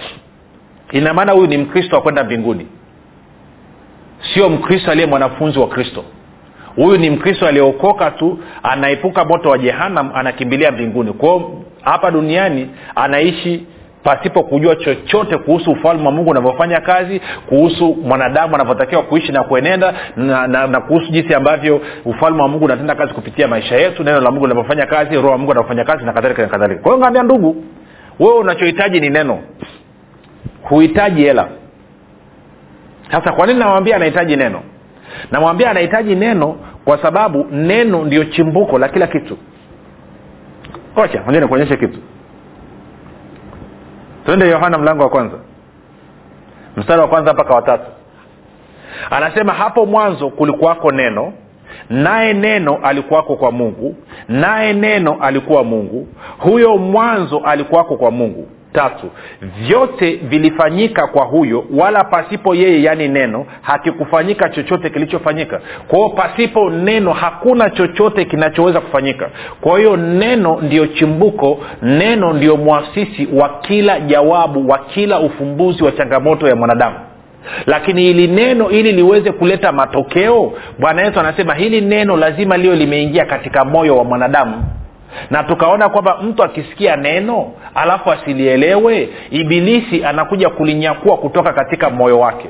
ina 0.91 1.13
maana 1.13 1.31
huyu 1.31 1.47
ni 1.47 1.57
mkristo 1.57 1.95
wa 1.95 2.01
kwenda 2.01 2.23
mbinguni. 2.23 2.67
Sio 4.33 4.49
mkristo 4.49 4.91
aliye 4.91 5.07
mwanafunzi 5.07 5.59
wa 5.59 5.67
kristo. 5.67 6.03
Huyu 6.75 6.97
ni 6.97 7.09
mkristo 7.09 7.47
aliyeokoka 7.47 8.11
tu 8.11 8.39
anaepuka 8.63 9.25
moto 9.25 9.49
wa 9.49 9.57
jehanam 9.57 10.11
anakimbilia 10.15 10.71
mbinguni. 10.71 11.13
Kwao 11.13 11.63
hapa 11.81 12.11
duniani 12.11 12.69
anaishi 12.95 13.65
pasipo 14.03 14.43
kujua 14.43 14.75
chochote 14.75 15.37
kuhusu 15.37 15.71
ufalme 15.71 16.05
wa 16.05 16.11
mungu 16.11 16.29
unavyofanya 16.29 16.81
kazi 16.81 17.21
kuhusu 17.49 17.97
mwanadamu 18.03 18.55
anavyotakiwa 18.55 19.03
kuishi 19.03 19.31
na 19.31 19.43
kuenenda 19.43 19.93
na, 20.15 20.47
na, 20.47 20.67
na 20.67 20.81
kuhusu 20.81 21.11
jinsi 21.11 21.33
ambavyo 21.33 21.81
ufalme 22.05 22.41
wa 22.41 22.47
mungu 22.47 22.65
unatenda 22.65 22.95
kazi 22.95 23.13
kupitia 23.13 23.47
maisha 23.47 23.75
yetu 23.75 24.03
neno 24.03 24.21
la 24.21 24.31
mungu 24.31 24.47
linavyofanya 24.47 24.85
kazi 24.85 25.15
roho 25.15 25.29
wa 25.29 25.37
mungu 25.37 25.51
anavyofanya 25.51 25.83
kazi 25.85 26.05
na 26.05 26.13
kadhalika 26.13 26.41
na 26.41 26.47
kadhalika. 26.47 26.81
Kwa 26.81 26.91
hiyo 26.91 26.99
ngaambia 27.01 27.23
ndugu 27.23 27.63
wewe 28.19 28.33
unachohitaji 28.37 28.99
ni 28.99 29.09
neno. 29.09 29.39
Huhitaji 30.61 31.21
hela. 31.23 31.47
Sasa 33.11 33.31
kwa 33.31 33.47
nini 33.47 33.59
namwambia 33.59 33.95
anahitaji 33.95 34.35
neno? 34.35 34.61
Namwambia 35.31 35.71
anahitaji 35.71 36.15
neno 36.15 36.55
kwa 36.85 36.97
sababu 37.01 37.47
neno 37.51 38.05
ndio 38.05 38.23
chimbuko 38.23 38.79
la 38.79 38.89
kila 38.89 39.07
kitu. 39.07 39.37
Ocha 40.95 41.23
moja 41.25 41.39
nikuonyeshe 41.39 41.77
kitu 41.77 41.99
twende 44.25 44.49
yohana 44.49 44.77
mlango 44.77 45.03
wa 45.03 45.09
kwanza. 45.09 45.37
Mstari 46.77 47.01
wa 47.01 47.07
kwanza 47.07 47.33
mpaka 47.33 47.53
watatu 47.55 47.83
anasema 49.09 49.53
hapo 49.53 49.85
mwanzo 49.85 50.29
kulikuwako 50.29 50.91
neno 50.91 51.33
naye 51.89 52.33
neno 52.33 52.79
alikuwako 52.83 53.35
kwa 53.35 53.51
mungu 53.51 53.95
naye 54.27 54.73
neno 54.73 55.17
alikuwa 55.21 55.63
mungu 55.63 56.07
huyo 56.37 56.77
mwanzo 56.77 57.39
alikuwako 57.45 57.95
kwa 57.97 58.11
mungu 58.11 58.47
tatu. 58.73 59.11
Vyote 59.41 60.15
vilifanyika 60.23 61.07
kwa 61.07 61.25
huyo 61.25 61.65
wala 61.75 62.03
pasipo 62.03 62.55
yeye 62.55 62.83
yaani 62.83 63.07
neno 63.07 63.45
hakikufanyika 63.61 64.49
chochote 64.49 64.89
kilichofanyika. 64.89 65.61
Kwa 65.87 66.09
pasipo 66.09 66.69
neno 66.69 67.13
hakuna 67.13 67.69
chochote 67.69 68.25
kinachoweza 68.25 68.81
kufanyika. 68.81 69.29
Kwa 69.61 69.77
hiyo 69.79 69.97
neno 69.97 70.59
ndiyo 70.61 70.87
chimbuko 70.87 71.59
neno 71.81 72.33
ndiyo 72.33 72.57
mwasisi 72.57 73.27
wa 73.33 73.49
kila 73.49 73.99
jawabu 73.99 74.69
wa 74.69 74.77
kila 74.77 75.19
ufumbuzi 75.19 75.83
wa 75.83 75.91
changamoto 75.91 76.47
ya 76.47 76.55
mwanadamu. 76.55 76.95
Lakini 77.65 78.01
hili 78.01 78.27
neno 78.27 78.69
ili 78.69 78.91
liweze 78.91 79.31
kuleta 79.31 79.71
matokeo 79.71 80.53
bwana 80.79 81.01
yesu 81.01 81.19
anasema 81.19 81.53
hili 81.53 81.81
neno 81.81 82.17
lazima 82.17 82.57
liwe 82.57 82.75
limeingia 82.75 83.25
katika 83.25 83.65
moyo 83.65 83.97
wa 83.97 84.03
mwanadamu 84.03 84.63
na 85.29 85.43
tukaona 85.43 85.89
kwamba 85.89 86.17
mtu 86.23 86.43
akisikia 86.43 86.95
neno 86.95 87.51
alafu 87.75 88.11
asilielewe 88.11 89.09
ibilisi 89.29 90.05
anakuja 90.05 90.49
kulinyakua 90.49 91.17
kutoka 91.17 91.53
katika 91.53 91.89
moyo 91.89 92.19
wake. 92.19 92.49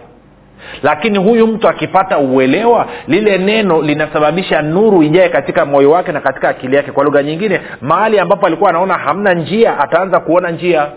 Lakini 0.84 1.18
huyu 1.18 1.48
mtu 1.48 1.68
akipata 1.68 2.18
uelewa 2.18 2.88
lile 3.08 3.38
neno 3.38 3.82
linasababisha 3.82 4.62
nuru 4.62 5.03
ijae 5.03 5.30
katika 5.30 5.65
moyo 5.65 5.91
wake 5.91 6.12
na 6.12 6.22
katika 6.22 6.50
akili 6.50 6.75
yake. 6.75 6.91
Kwa 6.91 7.03
lugha 7.03 7.24
nyingine 7.24 7.62
mahali 7.82 8.20
ambapo 8.20 8.46
alikuwa 8.48 8.70
anaona 8.70 8.94
hamna 8.94 9.34
njia 9.34 9.80
ataanza 9.80 10.20
kuona 10.20 10.51
njia. 10.51 10.88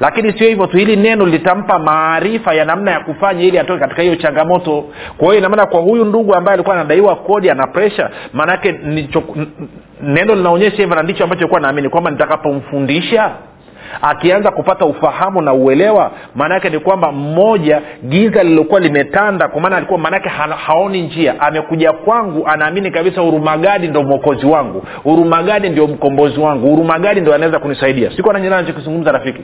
Lakini 0.00 0.38
sio 0.38 0.48
hivyo 0.48 0.66
tu 0.66 0.76
hili 0.76 0.96
neno 0.96 1.26
litampa 1.26 1.78
maarifa 1.78 2.54
ya 2.54 2.64
namna 2.64 2.90
ya 2.90 3.00
kufanya 3.00 3.42
ili 3.42 3.58
atoke 3.58 3.80
katika 3.80 4.02
hiyo 4.02 4.16
changamoto. 4.16 4.84
Kwa 5.16 5.26
hiyo 5.26 5.38
inamaana 5.38 5.66
kwa 5.66 5.80
huyu 5.80 6.04
ndugu 6.04 6.34
ambaye 6.34 6.54
alikuwa 6.54 6.76
anadaiwa 6.76 7.16
kodi 7.16 7.50
ana 7.50 7.66
presha 7.66 8.10
maanake 8.32 8.72
neno 10.02 10.34
linaonyesha 10.34 10.76
hivyo 10.76 10.96
na 10.96 11.02
ndicho 11.02 11.24
ambacho 11.24 11.48
kuwa 11.48 11.60
naamini 11.60 11.88
kwamba 11.88 12.10
nitakapomfundisha 12.10 13.30
akianza 14.02 14.50
kupata 14.50 14.84
ufahamu 14.84 15.42
na 15.42 15.52
uelewa 15.52 16.10
maanaake 16.34 16.70
ni 16.70 16.78
kwamba 16.78 17.12
mmoja 17.12 17.82
giza 18.04 18.42
lililokuwa 18.42 18.80
limetanda 18.80 19.48
kwa 19.48 19.60
maana 19.60 19.76
alikuwa 19.76 19.98
maanaake 19.98 20.28
haoni 20.66 21.02
njia. 21.02 21.40
Amekuja 21.40 21.92
kwangu 21.92 22.46
anaamini 22.46 22.90
kabisa 22.90 23.22
urumagadi 23.22 23.88
ndo 23.88 24.02
mwokozi 24.02 24.46
wangu. 24.46 24.84
Urumagadi 25.04 25.68
ndio 25.68 25.86
mkombozi 25.86 26.40
wangu. 26.40 26.74
Urumagadi 26.74 27.20
ndo 27.20 27.34
anaweza 27.34 27.58
kunisaidia. 27.58 28.10
Siku 28.16 28.30
anachokizungumza 28.30 29.12
rafiki. 29.12 29.42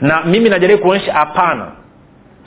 Na 0.00 0.22
mimi 0.24 0.48
najaribu 0.50 0.82
kuonyesha 0.82 1.12
hapana 1.12 1.66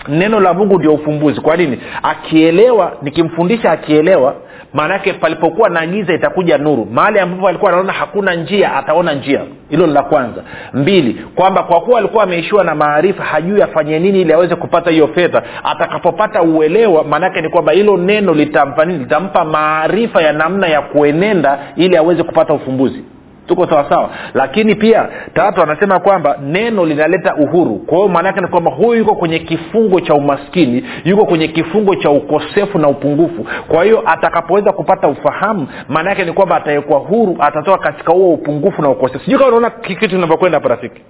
neno 0.07 0.39
la 0.39 0.53
mungu 0.53 0.77
ndio 0.79 0.93
ufumbuzi. 0.93 1.41
Kwa 1.41 1.57
nini? 1.57 1.79
Akielewa 2.03 2.91
nikimfundisha 3.01 3.71
akielewa 3.71 4.35
maanake 4.73 5.13
palipokuwa 5.13 5.69
na 5.69 5.87
giza 5.87 6.13
itakuja 6.13 6.57
nuru. 6.57 6.87
Mahali 6.91 7.19
ambapo 7.19 7.47
alikuwa 7.47 7.71
anaona 7.71 7.93
hakuna 7.93 8.33
njia 8.33 8.75
ataona 8.75 9.13
njia. 9.13 9.41
Hilo 9.69 9.87
ni 9.87 9.93
la 9.93 10.03
kwanza. 10.03 10.43
Mbili 10.73 11.13
kwamba 11.35 11.63
kwa 11.63 11.81
kuwa 11.81 11.99
alikuwa 11.99 12.23
ameishiwa 12.23 12.63
na 12.63 12.75
maarifa 12.75 13.23
hajui 13.23 13.61
afanye 13.61 13.99
nini 13.99 14.21
ili 14.21 14.33
aweze 14.33 14.55
kupata 14.55 14.91
hiyo 14.91 15.07
fedha. 15.07 15.43
Atakapopata 15.63 16.41
uelewa 16.41 17.03
maanake 17.03 17.41
ni 17.41 17.49
kwamba 17.49 17.71
hilo 17.71 17.97
neno 17.97 18.33
litampa 18.33 18.85
nini? 18.85 18.99
Litampa 18.99 19.45
maarifa 19.45 20.21
ya 20.21 20.33
namna 20.33 20.67
ya 20.67 20.81
kuenenda 20.81 21.59
ili 21.75 21.97
aweze 21.97 22.23
kupata 22.23 22.53
ufumbuzi 22.53 23.03
tuko 23.47 23.67
sawasawa 23.67 24.09
lakini 24.33 24.75
pia 24.75 25.09
tatu 25.33 25.61
anasema 25.63 25.99
kwamba 25.99 26.37
neno 26.43 26.85
linaleta 26.85 27.35
uhuru. 27.35 27.75
Kwa 27.75 27.97
hiyo 27.97 28.09
maanaake 28.09 28.41
ni 28.41 28.47
kwamba 28.47 28.71
huyu 28.71 28.99
yuko 28.99 29.15
kwenye 29.15 29.39
kifungo 29.39 30.01
cha 30.01 30.13
umaskini 30.13 30.85
yuko 31.03 31.25
kwenye 31.25 31.47
kifungo 31.47 31.95
cha 31.95 32.09
ukosefu 32.09 32.79
na 32.79 32.87
upungufu. 32.87 33.47
Kwa 33.67 33.83
hiyo 33.83 34.03
atakapoweza 34.05 34.71
kupata 34.71 35.07
ufahamu 35.07 35.67
maana 35.89 36.09
yake 36.09 36.25
ni 36.25 36.33
kwamba 36.33 36.55
atawekwa 36.55 36.99
huru 36.99 37.37
atatoka 37.39 37.77
katika 37.77 38.13
huo 38.13 38.33
upungufu 38.33 38.81
na 38.81 38.89
ukosefu. 38.89 39.25
Sijui 39.25 39.39
kama 39.39 39.47
unaona 39.57 39.69
kitu 39.69 40.15
inavyokwenda 40.15 40.57
hapa 40.57 40.69
rafiki. 40.69 41.01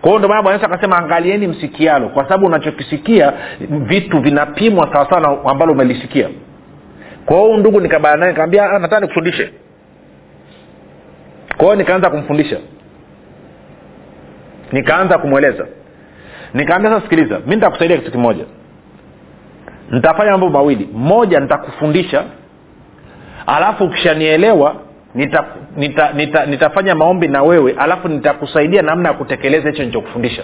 Kwa 0.00 0.16
ndio 0.16 0.28
maana 0.28 0.42
bwana 0.42 0.62
akasema 0.62 0.98
angalieni 0.98 1.46
msikialo 1.46 2.08
kwa 2.08 2.22
sababu 2.24 2.46
unachokisikia 2.46 3.32
vitu 3.70 4.18
vinapimwa 4.18 4.92
sawasawa 4.92 5.20
na 5.20 5.50
ambalo 5.50 5.72
umelisikia. 5.72 6.28
Kwa 7.26 7.36
hiyo 7.36 7.56
ndugu 7.56 7.80
nikabaanae 7.80 8.32
naye 8.32 8.78
nataka 8.78 9.00
nikufundishe 9.00 9.50
kwa 11.60 11.76
nikaanza 11.76 12.10
kumfundisha. 12.10 12.56
Nikaanza 14.72 15.18
kumweleza. 15.18 15.66
Nikaambia 16.54 16.90
sasa 16.90 17.02
sikiliza 17.02 17.38
mi 17.46 17.54
nitakusaidia 17.54 17.96
kitu 17.98 18.10
kimoja. 18.10 18.44
Nitafanya 19.90 20.30
mambo 20.30 20.48
mawili. 20.48 20.88
Moja 20.92 21.40
nitakufundisha 21.40 22.24
alafu 23.46 23.84
ukishanielewa 23.84 24.74
nita, 25.14 25.44
nita, 25.76 26.12
nita, 26.12 26.46
nitafanya 26.46 26.94
maombi 26.94 27.28
na 27.28 27.42
wewe 27.42 27.74
alafu 27.78 28.08
nitakusaidia 28.08 28.82
namna 28.82 29.08
ya 29.08 29.14
kutekeleza 29.14 29.70
hicho 29.70 29.84
nichokufundisha 29.84 30.42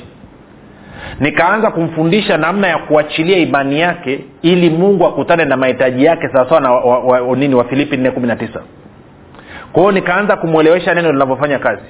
nikaanza 1.21 1.71
kumfundisha 1.71 2.37
namna 2.39 2.69
ya 2.69 2.79
kuachilia 2.79 3.39
imani 3.39 3.81
yake 3.81 4.25
ili 4.43 4.71
mungu 4.71 5.07
akutane 5.07 5.45
na 5.45 5.57
mahitaji 5.57 6.05
yake 6.05 6.29
sawasawa 6.29 6.61
na 6.61 6.73
wa, 6.73 7.01
wa, 7.01 7.21
wa, 7.21 7.37
nini 7.37 7.55
wa 7.55 7.65
filipi 7.65 7.97
nne 7.97 8.11
kumi 8.11 8.27
na 8.27 8.37
tisa 8.37 8.61
kwa 9.73 9.83
hiyo 9.83 9.93
nikaanza 9.93 10.37
kumwelewesha 10.37 10.95
neno 10.95 11.13
linavyofanya 11.13 11.59
kazi. 11.59 11.83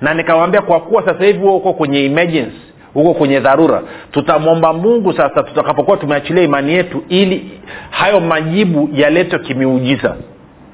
Na 0.00 0.14
nikawambia 0.14 0.62
kwa 0.62 0.80
kuwa 0.80 1.04
sasa 1.06 1.24
hivi 1.24 1.38
huo 1.38 1.56
uko 1.56 1.72
kwenye 1.72 2.04
emergency 2.04 2.56
huko 2.94 3.14
kwenye 3.14 3.40
dharura 3.40 3.82
tutamwomba 4.12 4.72
mungu 4.72 5.12
sasa 5.12 5.42
tutakapokuwa 5.42 5.96
tumeachilia 5.96 6.42
imani 6.42 6.72
yetu 6.72 7.04
ili 7.08 7.60
hayo 7.90 8.20
majibu 8.20 8.88
yaletwe 8.92 9.38
kimiujiza. 9.38 10.16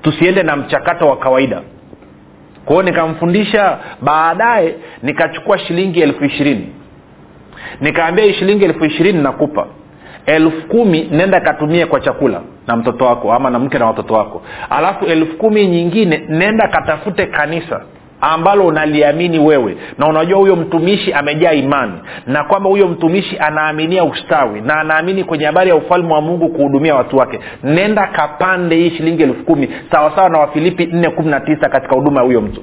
Tusiende 0.03 0.43
na 0.43 0.57
mchakato 0.57 1.09
wa 1.09 1.17
kawaida. 1.17 1.61
Kwa 2.65 2.75
hiyo 2.77 2.83
nikamfundisha 2.83 3.79
baadaye 4.03 4.75
nikachukua 5.03 5.59
shilingi 5.59 6.01
elfu 6.01 6.25
ishirini. 6.25 6.69
Nikaambia 7.81 8.25
hii 8.25 8.33
shilingi 8.33 8.65
elfu 8.65 8.85
ishirini 8.85 9.23
nakupa 9.23 9.67
elfu 10.27 10.67
kumi 10.69 11.09
nenda 11.11 11.41
katumie 11.41 11.87
kwa 11.87 12.01
chakula 12.01 12.41
na 12.67 12.77
mtoto 12.77 13.05
wako 13.05 13.33
ama 13.33 13.51
na 13.51 13.59
mke 13.59 13.79
na 13.79 13.87
watoto 13.87 14.15
wako. 14.15 14.43
Alafu 14.71 15.05
elfu 15.05 15.37
kumi 15.37 15.67
nyingine 15.67 16.25
nenda 16.29 16.69
katafute 16.69 17.27
kanisa 17.27 17.81
ambalo 18.21 18.67
unaliamini 18.67 19.39
wewe. 19.39 19.77
Na 19.99 20.07
unajua 20.09 20.39
huyo 20.39 20.57
mtumishi 20.57 21.13
amejaa 21.13 21.53
imani. 21.53 21.93
Na 22.27 22.45
kwamba 22.45 22.71
huyo 22.71 22.89
mtumishi 22.89 23.39
anaaminia 23.39 24.05
ustawi 24.05 24.61
na 24.61 24.81
anaamini 24.81 25.25
kwenye 25.25 25.45
habari 25.47 25.71
ya 25.71 25.77
ufalme 25.77 26.13
wa 26.15 26.21
mungu 26.21 26.49
kuhudumia 26.49 26.95
watu 26.95 27.17
wake. 27.17 27.41
Nenda 27.65 28.07
kapande 28.07 28.77
hii 28.77 28.91
shilingi 28.91 29.23
elfu 29.23 29.45
kumi 29.45 29.69
sawasawa 29.93 30.29
na 30.29 30.39
wafilipi 30.39 30.87
nne 30.87 31.11
kumi 31.11 31.31
na 31.31 31.41
tisa 31.41 31.69
katika 31.69 31.95
huduma 31.97 32.21
ya 32.21 32.27
huyo 32.27 32.41
mtu. 32.41 32.63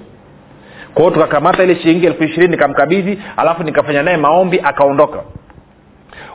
Kwa 0.94 1.04
hiyo 1.04 1.14
tukakamata 1.16 1.64
ile 1.64 1.76
shilingi 1.76 2.06
elfu 2.06 2.24
ishirini 2.24 2.52
nikamkabidhi 2.52 3.20
alafu 3.38 3.64
nikafanya 3.64 4.04
naye 4.04 4.18
maombi 4.18 4.60
akaondoka 4.64 5.20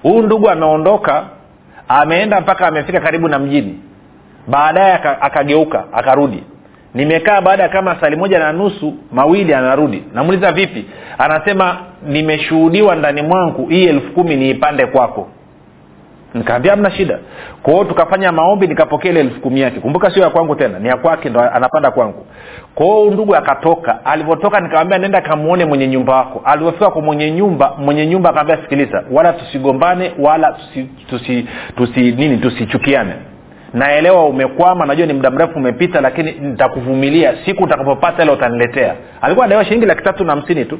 huyu 0.03 0.23
ndugu 0.23 0.51
ameondoka 0.51 1.25
ameenda 1.89 2.41
mpaka 2.41 2.67
amefika 2.67 3.01
karibu 3.01 3.29
na 3.29 3.39
mjini. 3.39 3.79
Baadaye 4.49 4.95
akageuka 5.21 5.85
akarudi. 5.93 6.43
Nimekaa 6.95 7.41
baada 7.41 7.63
ya 7.63 7.69
kama 7.69 7.97
sali 8.01 8.17
moja 8.17 8.39
na 8.39 8.53
nusu 8.53 8.95
mawili 9.13 9.55
anarudi. 9.55 10.05
Namuuliza 10.15 10.53
vipi? 10.53 10.87
Anasema 11.19 11.77
nimeshuhudiwa 12.07 12.95
ndani 12.97 13.23
mwangu 13.23 13.67
hii 13.67 13.85
elfu 13.85 14.13
kumi 14.13 14.37
niipande 14.37 14.87
kwako 14.87 15.29
nikaambia 16.35 16.71
hamna 16.73 16.91
shida. 16.91 17.19
Kwao 17.63 17.85
tukafanya 17.85 18.33
maombi 18.33 18.67
nikapokea 18.67 19.11
ile 19.11 19.21
elfu 19.21 19.41
kumi 19.41 19.61
yake. 19.61 19.81
Kumbuka 19.81 20.11
sio 20.11 20.23
ya 20.23 20.31
kwangu 20.31 20.55
tena 20.55 20.79
ni 20.79 20.89
ya 20.89 20.97
kwake 20.97 21.29
ndo 21.31 21.41
anapanda 21.41 21.91
kwangu. 21.91 22.27
Kwao 22.75 23.11
ndugu 23.11 23.37
akatoka. 23.37 24.05
Alivyotoka 24.05 24.61
nikamwambia 24.61 24.99
nenda 24.99 25.21
kamwone 25.21 25.65
mwenye 25.65 25.87
nyumba 25.89 26.17
wako 26.17 26.43
alivyofika 26.45 26.91
kwa 26.91 27.03
mwenye 27.03 27.31
nyumba 27.31 27.73
mwenye 27.79 28.07
nyumba 28.07 28.31
akaambia 28.31 28.57
sikiliza 28.57 29.05
wala 29.11 29.33
tusigombane 29.33 30.13
wala 30.19 30.53
tusi, 30.53 30.89
tusi, 31.11 31.47
tusi 31.77 32.01
nini 32.13 32.39
tusichukiane. 32.39 33.13
Naelewa 33.75 34.27
umekwama 34.27 34.87
najua 34.87 35.07
ni 35.07 35.13
muda 35.13 35.31
mrefu 35.31 35.59
umepita 35.59 36.01
lakini 36.01 36.33
nitakuvumilia. 36.33 37.35
Siku 37.45 37.65
utakapopata 37.65 38.23
ile 38.23 38.33
utaniletea. 38.33 38.95
Alikuwa 39.21 39.47
anaewa 39.47 39.65
shilingi 39.65 39.87
laki 39.87 40.03
tatu 40.03 40.25
na 40.25 40.33
hamsini 40.33 40.65
tu 40.65 40.79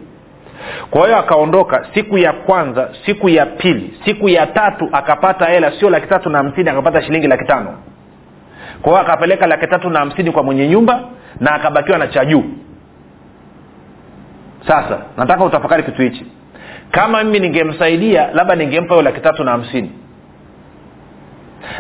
kwa 0.91 1.05
hiyo 1.07 1.19
akaondoka 1.19 1.87
siku 1.95 2.19
ya 2.19 2.33
kwanza 2.33 2.89
siku 3.07 3.29
ya 3.29 3.47
pili 3.47 3.95
siku 4.05 4.29
ya 4.29 4.47
tatu 4.47 4.89
akapata 4.93 5.45
hela 5.45 5.73
sio 5.81 5.91
laki 5.91 6.07
tatu 6.07 6.31
na 6.31 6.39
hamsini 6.39 6.71
akapata 6.71 7.03
shilingi 7.03 7.27
laki 7.27 7.45
tano. 7.45 7.75
Kwa 8.83 8.93
hiyo 8.93 9.03
akapeleka 9.05 9.47
laki 9.47 9.67
tatu 9.67 9.91
na 9.91 9.99
hamsini 9.99 10.31
kwa 10.31 10.43
mwenye 10.43 10.69
nyumba 10.69 11.01
na 11.41 11.53
akabakiwa 11.55 11.99
na 11.99 12.07
cha 12.07 12.25
juu. 12.25 12.45
Sasa 14.67 14.99
nataka 15.17 15.45
utafakari 15.45 15.83
kitu 15.83 16.03
hichi. 16.03 16.27
Kama 16.91 17.25
mimi 17.25 17.41
ningemsaidia 17.41 18.29
labda 18.35 18.55
ningempa 18.55 18.95
hiyo 18.95 19.03
laki 19.03 19.21
tatu 19.21 19.45
na 19.45 19.51
hamsini 19.51 19.91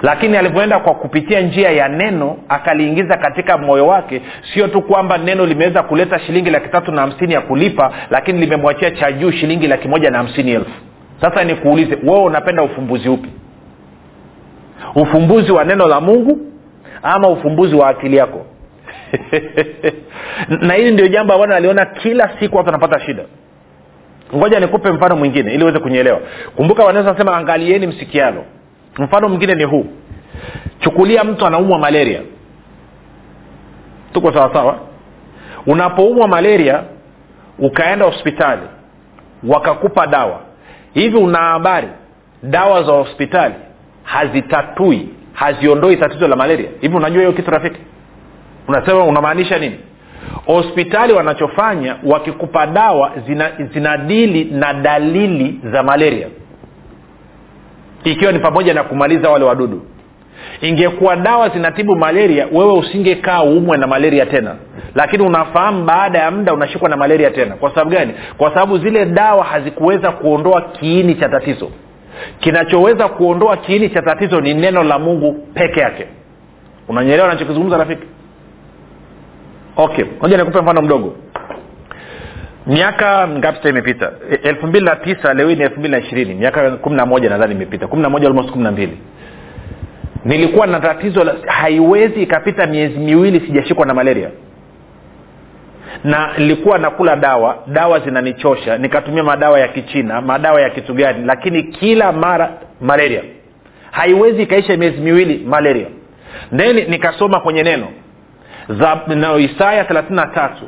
lakini 0.02 0.36
alivyoenda 0.36 0.78
kwa 0.78 0.94
kupitia 0.94 1.40
njia 1.40 1.70
ya 1.70 1.88
neno 1.88 2.36
akaliingiza 2.48 3.16
katika 3.16 3.58
moyo 3.58 3.86
wake 3.86 4.22
sio 4.54 4.68
tu 4.68 4.82
kwamba 4.82 5.18
neno 5.18 5.46
limeweza 5.46 5.82
kuleta 5.82 6.18
shilingi 6.18 6.50
laki 6.50 6.68
tatu 6.68 6.92
na 6.92 7.00
hamsini 7.00 7.32
ya 7.34 7.40
kulipa 7.40 7.92
lakini 8.10 8.38
limemwachia 8.38 8.90
cha 8.90 9.12
juu 9.12 9.30
shilingi 9.30 9.66
laki 9.66 9.88
moja 9.88 10.10
na 10.10 10.18
hamsini 10.18 10.50
elfu. 10.50 10.70
Sasa 11.20 11.44
nikuulize 11.44 11.98
wewe 12.02 12.22
unapenda 12.22 12.62
ufumbuzi 12.62 13.08
upi? 13.08 13.28
Ufumbuzi 14.94 15.52
wa 15.52 15.64
neno 15.64 15.88
la 15.88 16.00
mungu 16.00 16.38
ama 17.02 17.28
ufumbuzi 17.28 17.76
wa 17.76 17.88
akili 17.88 18.16
yako? 18.16 18.46
Na 20.66 20.74
hili 20.74 20.90
ndio 20.90 21.08
jambo 21.08 21.32
ambalo 21.32 21.54
aliona 21.54 21.86
kila 21.86 22.30
siku 22.40 22.56
watu 22.56 22.66
wanapata 22.66 23.00
shida. 23.00 23.22
Ngoja 24.36 24.60
nikupe 24.60 24.90
mfano 24.90 25.16
mwingine 25.16 25.54
ili 25.54 25.64
uweze 25.64 25.78
kunyeelewa 25.78 26.20
kumbuka 26.56 26.84
wanaweza 26.84 27.18
sema 27.18 27.36
angalieni 27.36 27.86
msikialo 27.86 28.44
mfano 28.98 29.28
mwingine 29.28 29.54
ni 29.54 29.64
huu. 29.64 29.86
Chukulia 30.80 31.24
mtu 31.24 31.46
anaumwa 31.46 31.78
malaria. 31.78 32.20
Tuko 34.12 34.32
sawasawa 34.32 34.78
unapoumwa 35.66 36.28
malaria 36.28 36.82
ukaenda 37.58 38.04
hospitali 38.06 38.62
wakakupa 39.48 40.06
dawa. 40.06 40.40
Hivi 40.94 41.16
una 41.16 41.38
habari? 41.38 41.88
Dawa 42.42 42.82
za 42.82 42.92
hospitali 42.92 43.54
hazitatui 44.02 45.08
haziondoi 45.32 45.96
tatizo 45.96 46.28
la 46.28 46.36
malaria. 46.36 46.68
Hivi 46.80 46.96
unajua 46.96 47.20
hiyo 47.20 47.32
kitu 47.32 47.50
rafiki? 47.50 47.80
Unasema 48.68 49.04
unamaanisha 49.04 49.58
nini? 49.58 49.78
Hospitali 50.46 51.12
wanachofanya 51.12 51.96
wakikupa 52.04 52.66
dawa 52.66 53.12
zina, 53.26 53.50
zinadili 53.72 54.44
na 54.44 54.74
dalili 54.74 55.60
za 55.72 55.82
malaria 55.82 56.26
ikiwa 58.04 58.32
ni 58.32 58.38
pamoja 58.38 58.74
na 58.74 58.82
kumaliza 58.84 59.30
wale 59.30 59.44
wadudu. 59.44 59.82
Ingekuwa 60.60 61.16
dawa 61.16 61.48
zinatibu 61.48 61.96
malaria 61.96 62.48
wewe 62.52 62.72
usingekaa 62.72 63.42
uumwe 63.44 63.78
na 63.78 63.86
malaria 63.86 64.26
tena. 64.26 64.56
Lakini 64.94 65.22
unafahamu 65.26 65.84
baada 65.84 66.18
ya 66.18 66.30
muda 66.30 66.54
unashikwa 66.54 66.88
na 66.88 66.96
malaria 66.96 67.30
tena. 67.30 67.54
Kwa 67.56 67.70
sababu 67.70 67.90
gani? 67.90 68.14
Kwa 68.38 68.48
sababu 68.50 68.78
zile 68.78 69.04
dawa 69.06 69.44
hazikuweza 69.44 70.12
kuondoa 70.12 70.60
kiini 70.62 71.14
cha 71.14 71.28
tatizo. 71.28 71.70
Kinachoweza 72.40 73.08
kuondoa 73.08 73.56
kiini 73.56 73.88
cha 73.90 74.02
tatizo 74.02 74.40
ni 74.40 74.54
neno 74.54 74.82
la 74.82 74.98
mungu 74.98 75.32
peke 75.54 75.80
yake. 75.80 76.06
Unanyelewa 76.88 77.28
nachokizungumza 77.28 77.76
rafiki? 77.78 78.02
Okay. 79.76 80.04
Moja 80.22 80.36
nikupe 80.36 80.60
mfano 80.60 80.82
mdogo 80.82 81.14
miaka 82.66 83.28
ngapi 83.28 83.56
sasa 83.56 83.68
imepita? 83.68 84.12
Elfu 84.42 84.66
mbili 84.66 84.84
na 84.84 84.96
tisa 84.96 85.34
leo 85.34 85.48
hii 85.48 85.56
ni 85.56 85.62
elfu 85.62 85.78
mbili 85.80 85.92
na 85.92 85.98
ishirini. 85.98 86.34
Miaka 86.34 86.70
kumi 86.70 86.96
na 86.96 87.06
moja 87.06 87.30
nadhani 87.30 87.54
imepita. 87.54 87.86
kumi 87.86 88.02
na 88.02 88.10
moja 88.10 88.26
almost 88.28 88.50
kumi 88.50 88.64
na 88.64 88.70
mbili. 88.72 88.98
Nilikuwa 90.24 90.66
na 90.66 90.80
tatizo 90.80 91.24
la, 91.24 91.34
haiwezi 91.46 92.22
ikapita 92.22 92.66
miezi 92.66 92.98
miwili 92.98 93.40
sijashikwa 93.40 93.86
na 93.86 93.94
malaria. 93.94 94.28
Na 96.04 96.30
nilikuwa 96.38 96.78
nakula 96.78 97.16
dawa 97.16 97.58
dawa 97.66 98.00
zinanichosha 98.00 98.78
nikatumia 98.78 99.22
madawa 99.24 99.60
ya 99.60 99.68
kichina 99.68 100.20
madawa 100.20 100.60
ya 100.60 100.70
kitu 100.70 100.94
gani 100.94 101.24
lakini 101.26 101.62
kila 101.62 102.12
mara 102.12 102.52
malaria. 102.80 103.22
Haiwezi 103.90 104.42
ikaisha 104.42 104.76
miezi 104.76 105.00
miwili 105.00 105.44
malaria. 105.46 105.86
Then 106.56 106.90
nikasoma 106.90 107.40
kwenye 107.40 107.62
neno. 107.62 107.88
Za 108.68 109.00
isaya 109.38 109.84
thelathini 109.84 110.16
na 110.16 110.26
tatu 110.26 110.64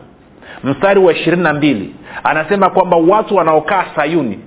mstari 0.65 1.01
wa 1.01 1.13
ishirini 1.13 1.43
na 1.43 1.53
mbili. 1.53 1.95
Anasema 2.25 2.71
kwamba 2.71 2.97
watu 2.97 3.37
wanaokaa 3.37 3.85
sayuni. 3.97 4.39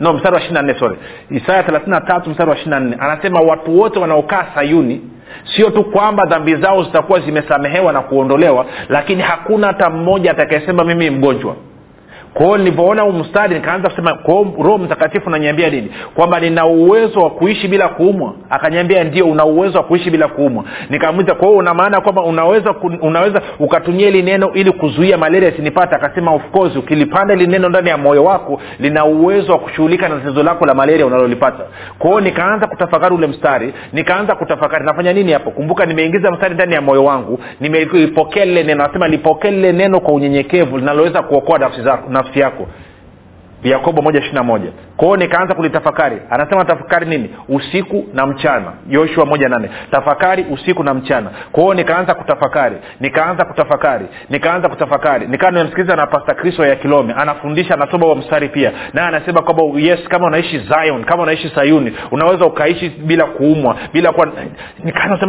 No 0.00 0.12
mstari 0.12 0.34
wa 0.34 0.40
ishiri 0.40 0.62
nne 0.62 0.74
sorry. 0.74 0.96
Isaya 1.30 1.62
thelathini 1.62 1.90
na 1.90 2.00
tatu 2.00 2.30
mstari 2.30 2.50
wa 2.50 2.56
ishiri 2.56 2.80
nne. 2.80 2.96
Anasema 3.00 3.40
watu 3.40 3.78
wote 3.80 3.98
wanaokaa 3.98 4.46
sayuni 4.54 5.00
sio 5.56 5.70
tu 5.70 5.84
kwamba 5.84 6.26
dhambi 6.26 6.56
zao 6.56 6.82
zitakuwa 6.82 7.20
zimesamehewa 7.20 7.92
na 7.92 8.00
kuondolewa 8.00 8.66
lakini 8.88 9.22
hakuna 9.22 9.66
hata 9.66 9.90
mmoja 9.90 10.30
atakayesema 10.30 10.84
mimi 10.84 11.10
mgonjwa 11.10 11.56
kwao 12.34 12.58
nilivyoona 12.58 13.02
huu 13.02 13.12
mstari 13.12 13.54
nikaanza 13.54 13.88
kusema 13.88 14.14
kwao 14.14 14.46
roho 14.62 14.78
mtakatifu 14.78 15.30
nanyambia 15.30 15.70
nini? 15.70 15.90
Kwamba 16.14 16.40
nina 16.40 16.66
uwezo 16.66 17.20
wa 17.20 17.30
kuishi 17.30 17.68
bila 17.68 17.88
kuumwa. 17.88 18.32
Akaniambia 18.50 19.04
ndio 19.04 19.26
una 19.26 19.44
uwezo 19.44 19.78
wa 19.78 19.84
kuishi 19.84 20.10
bila 20.10 20.28
kuumwa. 20.28 20.64
Nikamuliza 20.90 21.34
kwa 21.34 21.48
hiyo 21.48 21.58
una 21.58 21.74
maana 21.74 22.00
kwamba 22.00 22.22
unaweza 22.22 22.74
unaweza 23.02 23.42
ukatumia 23.58 24.06
hili 24.06 24.22
neno 24.22 24.52
ili 24.54 24.72
kuzuia 24.72 25.18
malaria 25.18 25.48
isinipata 25.48 25.96
akasema 25.96 26.32
of 26.32 26.42
course 26.50 26.76
ukilipanda 26.76 27.34
hili 27.34 27.46
neno 27.46 27.68
ndani 27.68 27.88
ya 27.88 27.96
moyo 27.96 28.24
wako 28.24 28.60
lina 28.78 29.04
uwezo 29.04 29.52
wa 29.52 29.58
kushughulika 29.58 30.08
na 30.08 30.16
tatizo 30.16 30.42
lako 30.42 30.66
la 30.66 30.74
malaria 30.74 31.06
unalolipata. 31.06 31.64
Kwao 31.98 32.20
nikaanza 32.20 32.66
kutafakari 32.66 33.14
ule 33.14 33.26
mstari 33.26 33.74
nikaanza 33.92 34.34
kutafakari 34.34 34.84
nafanya 34.84 35.12
nini 35.12 35.32
hapo? 35.32 35.50
Kumbuka 35.50 35.86
nimeingiza 35.86 36.30
mstari 36.30 36.54
ndani 36.54 36.74
ya 36.74 36.80
moyo 36.80 37.04
wangu 37.04 37.38
nimeipokea 37.60 38.44
lile 38.44 38.62
neno. 38.62 38.86
Nasema 38.86 39.08
lipokee 39.08 39.50
lile 39.50 39.72
neno 39.72 40.00
kwa 40.00 40.14
unyenyekevu 40.14 40.78
linaloweza 40.78 41.22
kuokoa 41.22 41.58
nafsi 41.58 41.82
zako 41.82 42.10
nafsi 42.22 42.38
yako 42.40 42.68
yakobo 43.62 44.02
moja 44.02 44.18
ishiri 44.18 44.34
na 44.34 44.42
moja. 44.42 44.70
Kwao 44.96 45.16
nikaanza 45.16 45.54
kulitafakari. 45.54 46.16
Anasema 46.30 46.64
tafakari 46.64 47.06
nini? 47.06 47.30
Usiku 47.48 48.04
na 48.14 48.26
mchana. 48.26 48.72
Yoshua 48.88 49.26
moja 49.26 49.48
nane. 49.48 49.70
Tafakari 49.90 50.46
usiku 50.50 50.82
na 50.84 50.94
mchana. 50.94 51.30
Kwao 51.52 51.74
nikaanza 51.74 52.14
kutafakari. 52.14 52.76
Nikaanza 53.00 53.44
kutafakari. 53.44 54.06
Nikaanza 54.30 54.68
kutafakari. 54.68 55.26
Nikawa 55.26 55.52
nimemsikiliza 55.52 55.96
na 55.96 56.06
pasta 56.06 56.34
kristo 56.34 56.66
ya 56.66 56.76
kilome 56.76 57.12
anafundisha 57.12 57.74
anasoma 57.74 58.06
wa 58.06 58.16
mstari 58.16 58.48
pia. 58.48 58.72
Naye 58.92 59.08
anasema 59.08 59.42
kwamba 59.42 59.62
yes 59.80 60.00
kama 60.08 60.26
unaishi 60.26 60.58
zion 60.58 61.04
kama 61.04 61.22
unaishi 61.22 61.48
sayuni 61.54 61.92
unaweza 62.10 62.46
ukaishi 62.46 62.88
bila 62.88 63.24
kuumwa 63.26 63.76
bila 63.92 64.12
kuwa 64.12 64.28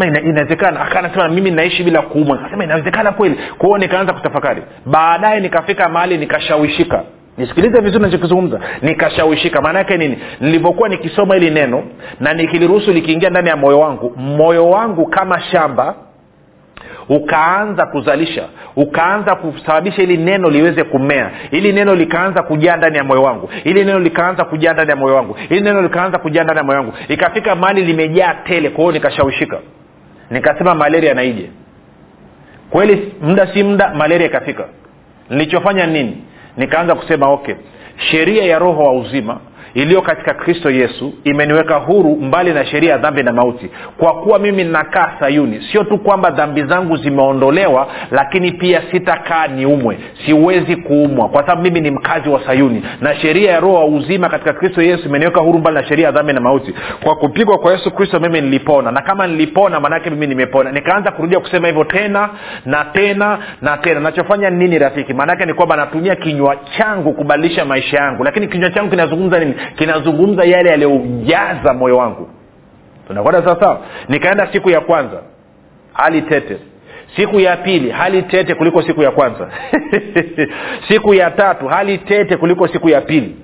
ina, 0.07 0.21
inawezekana. 0.21 0.81
Akanasema 0.81 1.27
mimi 1.29 1.51
naishi 1.51 1.83
bila 1.83 2.01
kuumwa. 2.01 2.37
Nikasema 2.37 2.63
inawezekana 2.63 3.11
kweli. 3.11 3.39
Kwao 3.57 3.77
nikaanza 3.77 4.13
kutafakari. 4.13 4.61
Baadaye 4.85 5.39
nikafika 5.39 5.89
mahali 5.89 6.17
nikashawishika 6.17 7.03
nisikilize 7.37 7.81
vizuri 7.81 8.03
nachokizungumza 8.05 8.59
nikashawishika. 8.81 9.61
Maana 9.61 9.79
yake 9.79 9.97
nini? 9.97 10.17
Nilivyokuwa 10.41 10.89
nikisoma 10.89 11.33
hili 11.35 11.49
neno 11.49 11.83
na 12.19 12.33
nikiliruhusu 12.33 12.91
likiingia 12.91 13.29
ndani 13.29 13.49
ya 13.49 13.55
moyo 13.55 13.79
wangu 13.79 14.13
moyo 14.17 14.69
wangu 14.69 15.05
kama 15.05 15.41
shamba 15.41 15.95
ukaanza 17.09 17.85
kuzalisha 17.85 18.43
ukaanza 18.75 19.35
kusababisha 19.35 20.01
ili 20.03 20.17
neno 20.17 20.49
liweze 20.49 20.83
kumea. 20.83 21.31
Ili 21.51 21.73
neno 21.73 21.95
likaanza 21.95 22.43
kujaa 22.43 22.75
ndani 22.75 22.97
ya 22.97 23.03
moyo 23.03 23.23
wangu. 23.23 23.49
Ili 23.63 23.83
neno 23.85 23.99
likaanza 23.99 24.45
kujaa 24.45 24.73
ndani 24.73 24.89
ya 24.89 24.95
moyo 24.95 25.15
wangu. 25.15 25.37
Ili 25.49 25.61
neno 25.61 25.81
likaanza 25.81 26.17
kujaa 26.17 26.43
ndani 26.43 26.57
ya 26.57 26.63
moyo 26.63 26.77
wangu. 26.79 26.93
Ikafika 27.07 27.55
mali 27.55 27.85
limejaa 27.85 28.33
tele 28.33 28.69
kwa 28.69 28.79
hiyo 28.83 28.91
nikashawishika. 28.91 29.59
Nikasema 30.29 30.75
malaria 30.75 31.13
naije 31.13 31.49
kweli 32.69 33.13
muda 33.21 33.53
si 33.53 33.63
muda 33.63 33.93
malaria 33.93 34.27
ikafika. 34.27 34.65
Nilichofanya 35.29 35.87
nini 35.87 36.17
nikaanza 36.57 36.95
kusema 36.95 37.29
okay 37.29 37.55
sheria 37.97 38.43
ya 38.45 38.59
roho 38.59 38.83
wa 38.83 38.93
uzima 38.93 39.39
iliyo 39.73 40.01
katika 40.01 40.33
kristo 40.33 40.69
yesu 40.69 41.13
imeniweka 41.23 41.75
huru 41.75 42.15
mbali 42.15 42.53
na 42.53 42.65
sheria 42.65 42.91
ya 42.91 42.97
dhambi 42.97 43.23
na 43.23 43.31
mauti. 43.33 43.69
Kwa 43.97 44.13
kuwa 44.13 44.39
mimi 44.39 44.63
nakaa 44.63 45.11
sayuni 45.19 45.61
sio 45.71 45.83
tu 45.83 45.97
kwamba 45.97 46.29
dhambi 46.31 46.63
zangu 46.63 46.97
zimeondolewa 46.97 47.87
lakini 48.11 48.51
pia 48.51 48.81
sitakaa 48.91 49.47
niumwe. 49.47 49.97
Siwezi 50.25 50.75
kuumwa 50.75 51.29
kwa 51.29 51.41
sababu 51.41 51.61
mimi 51.61 51.81
ni 51.81 51.91
mkazi 51.91 52.29
wa 52.29 52.45
sayuni 52.45 52.83
na 53.01 53.15
sheria 53.15 53.51
ya 53.51 53.59
roho 53.59 53.73
wa 53.73 53.85
uzima 53.85 54.29
katika 54.29 54.53
kristo 54.53 54.81
yesu 54.81 55.05
imeniweka 55.09 55.39
huru 55.41 55.59
mbali 55.59 55.75
na 55.77 55.83
sheria 55.83 56.05
ya 56.05 56.11
dhambi 56.11 56.33
na 56.33 56.41
mauti. 56.41 56.73
Kwa 57.03 57.15
kupigwa 57.15 57.57
kwa 57.57 57.71
yesu 57.71 57.91
kristo 57.91 58.19
mimi 58.19 58.41
nilipona. 58.41 58.91
Na 58.91 59.01
kama 59.01 59.27
nilipona 59.27 59.79
maanaake 59.79 60.09
mimi 60.09 60.27
nimepona. 60.27 60.71
Nikaanza 60.71 61.11
kurudia 61.11 61.39
kusema 61.39 61.67
hivyo 61.67 61.83
tena 61.83 62.29
na 62.65 62.85
tena 62.85 63.39
na 63.61 63.77
tena. 63.77 63.99
Nachofanya 63.99 64.49
nini 64.49 64.79
rafiki? 64.79 65.13
Maanaake 65.13 65.45
ni 65.45 65.53
kwamba 65.53 65.75
natumia 65.75 66.15
kinywa 66.15 66.55
changu 66.77 67.13
kubadilisha 67.13 67.65
maisha 67.65 67.97
yangu. 67.97 68.23
Lakini 68.23 68.47
kinywa 68.47 68.69
changu 68.69 68.89
kinazungumza 68.89 69.39
nini 69.39 69.53
kinazungumza 69.75 70.43
yale 70.43 70.69
yaliyoujaza 70.69 71.73
moyo 71.73 71.97
wangu. 71.97 72.29
Tunakwenda 73.07 73.43
sawasawa 73.43 73.81
nikaenda 74.09 74.47
siku 74.51 74.69
ya 74.69 74.81
kwanza 74.81 75.21
hali 75.93 76.21
tete. 76.21 76.57
Siku 77.15 77.39
ya 77.39 77.57
pili 77.57 77.89
hali 77.91 78.23
tete 78.23 78.55
kuliko 78.55 78.81
siku 78.81 79.01
ya 79.03 79.11
kwanza. 79.11 79.49
Siku 80.87 81.13
ya 81.13 81.31
tatu 81.31 81.67
hali 81.67 81.97
tete 81.97 82.37
kuliko 82.37 82.67
siku 82.67 82.89
ya 82.89 83.01
pili 83.01 83.35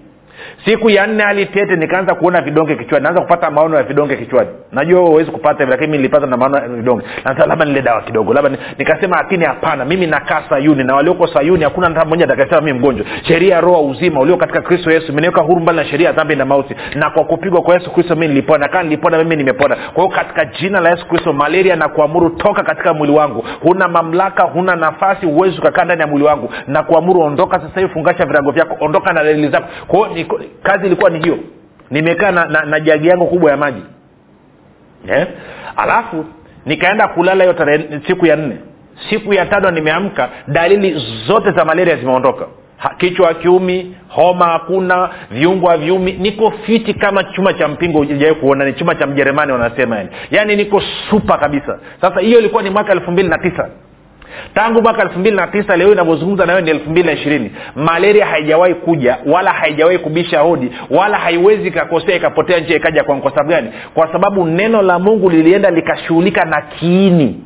siku 0.65 0.89
ya 0.89 1.07
nne 1.07 1.23
hali 1.23 1.45
tete 1.45 1.75
nikaanza 1.75 2.15
kuona 2.15 2.41
vidonge 2.41 2.75
kichwani. 2.75 3.03
Naanza 3.03 3.21
kupata 3.21 3.51
maono 3.51 3.77
ya 3.77 3.83
vidonge 3.83 4.15
kichwani. 4.15 4.49
Najua 4.71 5.01
huwezi 5.01 5.31
kupata 5.31 5.59
hivi 5.59 5.71
lakini 5.71 5.91
nilipata 5.97 6.25
na 6.27 6.37
maono 6.37 6.57
ya 6.57 6.67
vidonge. 6.67 7.05
Labda 7.47 7.65
nile 7.65 7.81
dawa 7.81 8.01
kidogo 8.01 8.33
labda 8.33 8.49
ni- 8.49 8.57
nikasema 8.77 9.17
lakini 9.17 9.45
hapana 9.45 9.85
mimi 9.85 10.07
nakaa 10.07 10.43
sayuni 10.49 10.83
na 10.83 10.95
walioko 10.95 11.27
sayuni 11.27 11.63
hakuna 11.63 11.87
hata 11.87 12.05
mmoja 12.05 12.25
atakasema 12.25 12.61
mi 12.61 12.73
mgonjwa. 12.73 13.05
Sheria 13.23 13.55
ya 13.55 13.61
roho 13.61 13.85
uzima 13.87 14.19
ulio 14.19 14.37
katika 14.37 14.61
kristo 14.61 14.91
yesu 14.91 15.11
imeniweka 15.11 15.41
huru 15.41 15.59
mbali 15.61 15.77
na 15.77 15.85
sheria 15.85 16.07
ya 16.07 16.13
dhambi 16.13 16.35
na 16.35 16.45
mauti. 16.45 16.75
Na 16.95 17.09
kwa 17.09 17.23
kupigwa 17.23 17.61
kwa 17.61 17.73
yesu 17.73 17.91
kristo 17.93 18.15
mi 18.15 18.27
nilipona 18.27 18.67
kaa 18.67 18.83
nilipona 18.83 19.17
mimi 19.17 19.35
nimepona. 19.35 19.75
Kwa 19.93 20.03
hiyo 20.03 20.15
katika 20.15 20.45
jina 20.45 20.79
la 20.79 20.89
yesu 20.89 21.07
kristo 21.07 21.33
malaria 21.33 21.75
na 21.75 21.87
kuamuru 21.87 22.29
toka 22.29 22.63
katika 22.63 22.93
mwili 22.93 23.13
wangu. 23.13 23.45
Huna 23.61 23.87
mamlaka 23.87 24.43
huna 24.43 24.75
nafasi 24.75 25.25
huwezi 25.25 25.57
ukakaa 25.59 25.83
ndani 25.85 26.01
ya 26.01 26.07
mwili 26.07 26.25
wangu. 26.25 26.49
Na 26.67 26.83
kuamuru 26.83 27.21
ondoka 27.21 27.59
sasa 27.59 27.79
hivi 27.79 27.93
fungasha 27.93 28.25
virago 28.25 28.51
vyako 28.51 28.77
ondoka 28.85 29.13
na 29.13 29.23
dalili 29.23 29.47
zako. 29.49 29.67
Kwao 29.87 30.07
niko- 30.27 30.39
kazi 30.63 30.85
ilikuwa 30.85 31.09
ni 31.09 31.19
hiyo. 31.19 31.37
Nimekaa 31.91 32.31
na, 32.31 32.45
na, 32.45 32.61
na 32.65 32.79
jagi 32.79 33.07
yangu 33.07 33.27
kubwa 33.27 33.51
ya 33.51 33.57
maji. 33.57 33.81
Yeah? 35.07 35.27
alafu 35.75 36.25
nikaenda 36.65 37.07
kulala 37.07 37.43
hiyo 37.43 37.53
tarehe 37.53 37.99
siku 38.07 38.25
ya 38.25 38.35
nne. 38.35 38.57
Siku 39.09 39.33
ya 39.33 39.45
tano 39.45 39.71
nimeamka 39.71 40.29
dalili 40.47 41.03
zote 41.27 41.51
za 41.51 41.65
malaria 41.65 41.95
zimeondoka. 41.95 42.45
Kichwa 42.97 43.33
kiumi 43.33 43.95
homa 44.07 44.45
hakuna 44.45 45.09
viungo 45.31 45.67
haviumi. 45.67 46.11
Niko 46.13 46.51
fiti 46.51 46.93
kama 46.93 47.23
chuma 47.23 47.53
cha 47.53 47.67
mpingo 47.67 47.99
ujawai 47.99 48.35
kuona. 48.35 48.65
Ni 48.65 48.73
chuma 48.73 48.95
cha 48.95 49.07
mjerumani 49.07 49.51
wanasema 49.51 49.97
yani. 49.97 50.09
Yaani 50.31 50.55
niko 50.55 50.81
supa 51.09 51.37
kabisa. 51.37 51.79
Sasa 52.01 52.19
hiyo 52.19 52.39
ilikuwa 52.39 52.63
ni 52.63 52.69
mwaka 52.69 52.91
elfu 52.93 53.11
mbili 53.11 53.29
na 53.29 53.37
tisa 53.37 53.69
tangu 54.53 54.81
mwaka 54.81 55.01
elfu 55.01 55.19
mbili 55.19 55.35
na 55.35 55.47
tisa 55.47 55.77
leo 55.77 55.91
inavyozungumza 55.91 56.45
nayo 56.45 56.61
ni 56.61 56.69
elfu 56.69 56.89
mbili 56.89 57.07
na 57.07 57.13
ishirini. 57.13 57.51
Malaria 57.75 58.25
haijawahi 58.25 58.73
kuja 58.73 59.17
wala 59.25 59.51
haijawahi 59.53 59.97
kubisha 59.97 60.39
hodi 60.39 60.71
wala 60.89 61.17
haiwezi 61.17 61.67
ikakosea 61.67 62.15
ikapotea 62.15 62.59
njia 62.59 62.75
ikaja 62.75 63.03
kwangu 63.03 63.21
kwa 63.21 63.31
sababu 63.31 63.49
gani? 63.49 63.69
Kwa 63.93 64.11
sababu 64.11 64.45
neno 64.45 64.81
la 64.81 64.99
mungu 64.99 65.29
lilienda 65.29 65.69
likashughulika 65.69 66.45
na 66.45 66.61
kiini 66.61 67.41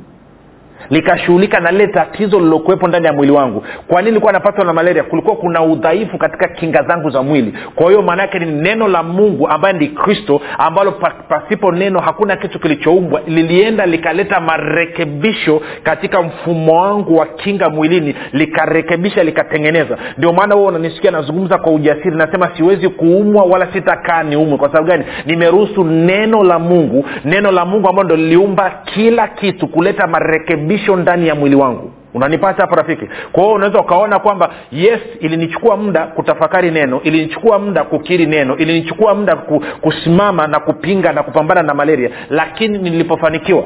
likashughulika 0.89 1.60
na 1.60 1.72
lile 1.72 1.88
tatizo 1.88 2.39
lilokuwepo 2.39 2.88
ndani 2.88 3.06
ya 3.06 3.13
mwili 3.13 3.32
wangu. 3.32 3.63
Kwa 3.88 4.02
nini 4.02 4.12
nilikuwa 4.12 4.34
napatwa 4.34 4.65
na 4.65 4.74
malaria? 4.74 5.04
Kulikuwa 5.04 5.36
kuna 5.36 5.62
udhaifu 5.63 6.17
katika 6.17 6.48
kinga 6.48 6.84
zangu 6.84 7.10
za 7.10 7.22
mwili. 7.24 7.54
Kwa 7.76 7.88
hiyo 7.88 8.02
maana 8.02 8.22
yake 8.22 8.39
ni 8.39 8.46
neno 8.62 8.88
la 8.88 9.04
mungu 9.04 9.48
ambaye 9.48 9.74
ni 9.80 9.88
kristo 9.88 10.41
ambalo 10.58 10.91
pasipo 11.30 11.72
neno 11.72 12.00
hakuna 12.00 12.36
kitu 12.36 12.60
kilichoumbwa. 12.60 13.22
Lilienda 13.28 13.86
likaleta 13.86 14.39
marekebisho 14.39 15.62
katika 15.84 16.22
mfumo 16.22 16.82
wangu 16.82 17.17
wa 17.17 17.26
kinga 17.26 17.70
mwilini 17.70 18.15
likarekebisha 18.34 19.24
likatengeneza. 19.24 19.98
Ndio 20.17 20.34
maana 20.34 20.56
huo 20.56 20.65
unanisikia 20.65 21.12
nazungumza 21.12 21.58
kwa 21.58 21.72
ujasiri 21.74 22.15
nasema 22.15 22.50
siwezi 22.58 22.89
kuumwa 22.89 23.44
wala 23.44 23.74
sitakaa 23.74 24.24
niumwe. 24.24 24.58
Kwa 24.58 24.67
sababu 24.67 24.88
gani? 24.88 25.06
Nimeruhusu 25.26 25.84
neno 25.84 26.44
la 26.44 26.60
mungu 26.60 27.06
neno 27.26 27.52
la 27.52 27.65
mungu 27.65 27.89
ambalo 27.89 28.06
ndo 28.06 28.15
liliumba 28.15 28.72
kila 28.86 29.28
kitu 29.28 29.67
kuleta 29.67 30.08
marekebisho 30.08 30.81
ndani 30.96 31.28
ya 31.28 31.36
mwili 31.36 31.56
wangu. 31.56 31.91
Unanipata 32.13 32.62
hapo 32.62 32.76
rafiki? 32.76 33.06
Kwa 33.32 33.44
hiyo 33.44 33.56
unaweza 33.56 33.80
ukaona 33.80 34.20
kwamba 34.20 34.50
yes 34.72 35.00
ilinichukua 35.20 35.78
muda 35.78 36.08
kutafakari 36.08 36.72
neno 36.72 37.02
ilinichukua 37.04 37.60
muda 37.60 37.84
kukiri 37.84 38.26
neno 38.26 38.58
ilinichukua 38.58 39.15
muda 39.15 39.36
kusimama 39.82 40.48
na 40.48 40.60
kupinga 40.60 41.12
na 41.13 41.24
kupambana 41.24 41.62
na 41.62 41.74
malaria 41.74 42.10
lakini 42.30 42.78
nilipofanikiwa 42.78 43.63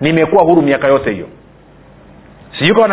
nimekuwa 0.00 0.42
huru 0.44 0.62
miaka 0.62 0.88
yote 0.88 1.10
hiyo. 1.12 1.26
Sijui 2.58 2.74
kawa 2.74 2.88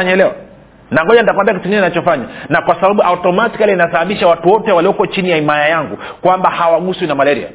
na 0.92 1.06
ngoja 1.06 1.22
nitakwambia 1.22 1.54
kitu 1.54 1.64
kingine 1.64 1.82
nachofanya 1.82 2.26
na 2.50 2.62
kwa 2.62 2.76
sababu 2.76 3.02
automatikali 3.02 3.72
inasababisha 3.72 4.28
watu 4.28 4.50
wote 4.50 4.72
walioko 4.72 5.08
chini 5.08 5.30
ya 5.30 5.36
himaya 5.36 5.68
yangu 5.70 5.98
kwamba 6.22 6.50
hawaguswi 6.50 7.08
na 7.08 7.16
malaria. 7.16 7.48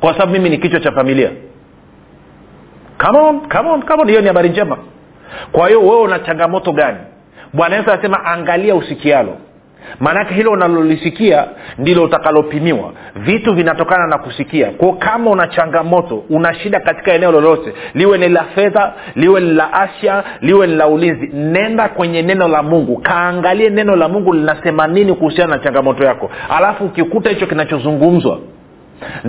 Kwa 0.00 0.12
sababu 0.12 0.32
mimi 0.32 0.50
ni 0.50 0.58
kichwa 0.58 0.80
cha 0.80 0.92
familia 0.92 1.30
come 2.98 3.18
on, 3.18 3.40
come 3.48 3.68
on, 3.70 3.82
come 3.82 4.02
on. 4.02 4.08
hiyo 4.08 4.20
ni 4.20 4.26
habari 4.26 4.48
njema. 4.48 4.76
Kwa 5.52 5.68
hiyo 5.68 5.80
wewe 5.80 6.00
una 6.00 6.18
changamoto 6.18 6.72
gani? 6.72 6.98
Bwana 7.52 7.76
yesu 7.76 7.90
anasema 7.92 8.24
angalia 8.24 8.74
usikialo. 8.74 9.36
Maanake 10.00 10.34
hilo 10.34 10.50
unalolisikia 10.52 11.44
ndilo 11.78 12.02
utakalopimiwa. 12.04 12.92
Vitu 13.16 13.54
vinatokana 13.54 14.06
na 14.06 14.18
kusikia. 14.18 14.70
Kwao 14.70 14.92
kama 14.92 15.30
una 15.30 15.46
changamoto 15.48 16.24
una 16.30 16.54
shida 16.54 16.80
katika 16.80 17.12
eneo 17.12 17.32
lolote 17.32 17.72
liwe 17.94 18.18
ni 18.18 18.28
la 18.28 18.44
fedha 18.44 18.92
liwe 19.14 19.40
ni 19.40 19.54
la 19.54 19.72
afya 19.72 20.24
liwe 20.40 20.66
ni 20.66 20.74
la 20.76 20.86
ulinzi 20.86 21.26
nenda 21.34 21.88
kwenye 21.88 22.22
neno 22.22 22.48
la 22.48 22.62
mungu. 22.62 22.96
Kaangalie 23.00 23.70
neno 23.70 23.96
la 23.96 24.08
mungu 24.08 24.32
linasema 24.32 24.86
nini 24.86 25.14
kuhusiana 25.14 25.56
na 25.56 25.62
changamoto 25.62 26.04
yako. 26.04 26.30
Alafu 26.56 26.84
ukikuta 26.84 27.30
hicho 27.30 27.46
kinachozungumzwa 27.46 28.38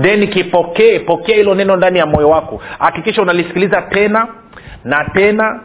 then 0.01 0.27
kipokee 0.27 0.99
pokea 0.99 1.35
hilo 1.35 1.55
neno 1.55 1.75
ndani 1.75 1.99
ya 1.99 2.05
moyo 2.05 2.29
wako. 2.29 2.61
Hakikisha 2.79 3.21
unalisikiliza 3.21 3.81
tena 3.81 4.27
na 4.85 5.03
tena 5.13 5.59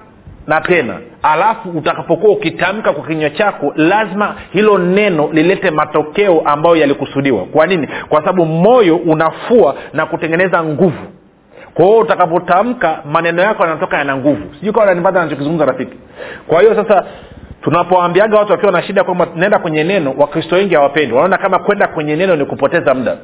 na 0.47 0.61
tena. 0.61 0.99
Alafu 1.23 1.71
utakapokuwa 1.71 2.33
ukitamka 2.33 2.93
kwa 2.93 3.07
kinywa 3.07 3.31
chako 3.31 3.73
lazima 3.77 4.35
hilo 4.53 4.79
neno 4.79 5.29
lilete 5.33 5.71
matokeo 5.71 6.41
ambayo 6.45 6.77
yalikusudiwa. 6.77 7.45
Kwa 7.45 7.67
nini? 7.67 7.89
Kwa 8.09 8.21
sababu 8.21 8.47
moyo 8.47 8.97
unafua 8.97 9.75
na 9.93 10.07
kutengeneza 10.07 10.65
nguvu. 10.65 11.07
Kwa 11.75 11.85
hiyo 11.85 11.99
utakapotamka 11.99 13.03
maneno 13.13 13.43
yako 13.43 13.63
yanatoka 13.63 13.99
yana 13.99 14.17
nguvu. 14.17 14.55
Sijui 14.55 14.73
kawa 14.73 14.87
nanipata 14.87 15.23
nachokizungumza 15.25 15.65
rafiki. 15.65 15.97
Kwa 16.47 16.61
hiyo 16.61 16.75
sasa 16.75 17.05
tunapoambiaga 17.63 18.39
watu 18.39 18.53
wakiwa 18.53 18.73
na 18.73 18.83
shida 18.83 19.05
kwamba 19.05 19.27
naenda 19.37 19.59
kwenye 19.59 19.85
neno 19.85 20.15
wakristo 20.19 20.57
wengi 20.57 20.75
hawapendi 20.75 21.15
wanaona 21.15 21.39
kama 21.39 21.59
kwenda 21.59 21.87
kwenye 21.89 22.17
neno 22.17 22.37
ni 22.37 22.45
kupoteza 22.45 22.95
muda 22.95 23.17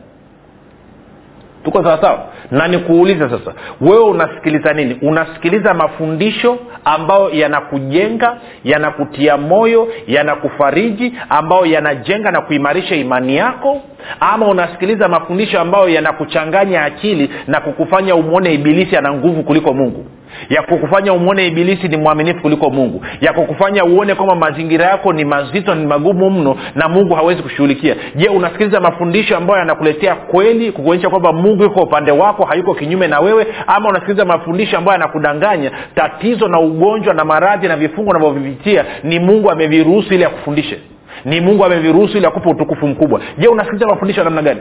tuko 1.64 1.82
sawasawa 1.84 2.24
na 2.50 2.68
nikuulize 2.68 3.28
sasa 3.30 3.52
wewe 3.80 4.04
unasikiliza 4.04 4.72
nini? 4.72 4.98
Unasikiliza 5.02 5.74
mafundisho 5.74 6.58
ambayo 6.84 7.30
yanakujenga 7.30 8.36
yanakutia 8.64 9.36
moyo 9.36 9.88
yanakufariji 10.06 11.14
ambayo 11.28 11.66
yanajenga 11.66 12.30
na 12.30 12.40
kuimarisha 12.40 12.94
imani 12.96 13.36
yako? 13.36 13.80
Ama 14.20 14.46
unasikiliza 14.46 15.08
mafundisho 15.08 15.60
ambayo 15.60 15.88
yanakuchanganya 15.88 16.84
akili 16.84 17.30
na 17.46 17.60
kukufanya 17.60 18.14
umwone 18.14 18.54
ibilisi 18.54 18.96
ana 18.96 19.12
nguvu 19.12 19.42
kuliko 19.42 19.74
mungu 19.74 20.06
ya 20.48 20.62
kukufanya 20.62 21.12
umwone 21.12 21.46
ibilisi 21.46 21.88
ni 21.88 21.96
mwaminifu 21.96 22.40
kuliko 22.42 22.70
mungu 22.70 23.04
ya 23.20 23.32
kukufanya 23.32 23.84
uone 23.84 24.14
kwamba 24.14 24.34
mazingira 24.34 24.86
yako 24.86 25.12
ni 25.12 25.24
mazito 25.24 25.74
ni 25.74 25.86
magumu 25.86 26.30
mno 26.30 26.56
na 26.74 26.88
mungu 26.88 27.14
hawezi 27.14 27.42
kushughulikia. 27.42 27.96
Je 28.14 28.28
unasikiliza 28.28 28.80
mafundisho 28.80 29.36
ambayo 29.36 29.58
yanakuletea 29.58 30.14
kweli 30.14 30.72
kukuonyesha 30.72 31.10
kwamba 31.10 31.32
mungu 31.32 31.62
yuko 31.62 31.80
upande 31.82 32.10
wako 32.12 32.44
hayuko 32.44 32.74
kinyume 32.74 33.08
na 33.08 33.20
wewe 33.20 33.46
ama 33.66 33.88
unasikiliza 33.88 34.24
mafundisho 34.24 34.78
ambayo 34.78 34.98
yanakudanganya 35.00 35.70
tatizo 35.94 36.48
na 36.48 36.60
ugonjwa 36.60 37.14
na 37.14 37.24
maradhi 37.24 37.68
na 37.68 37.76
vifungo 37.76 38.10
unavyovipitia 38.10 38.84
ni 39.04 39.18
mungu 39.18 39.50
ameviruhusu 39.50 40.14
ili 40.14 40.24
akufundishe? 40.24 40.80
Ni 41.24 41.40
mungu 41.40 41.64
ameviruhusu 41.64 42.16
ili 42.16 42.26
akupe 42.26 42.48
utukufu 42.50 42.86
mkubwa? 42.86 43.20
Je 43.38 43.48
unasikiliza 43.48 43.86
mafundisho 43.86 44.20
ya 44.20 44.24
namna 44.24 44.42
gani? 44.42 44.60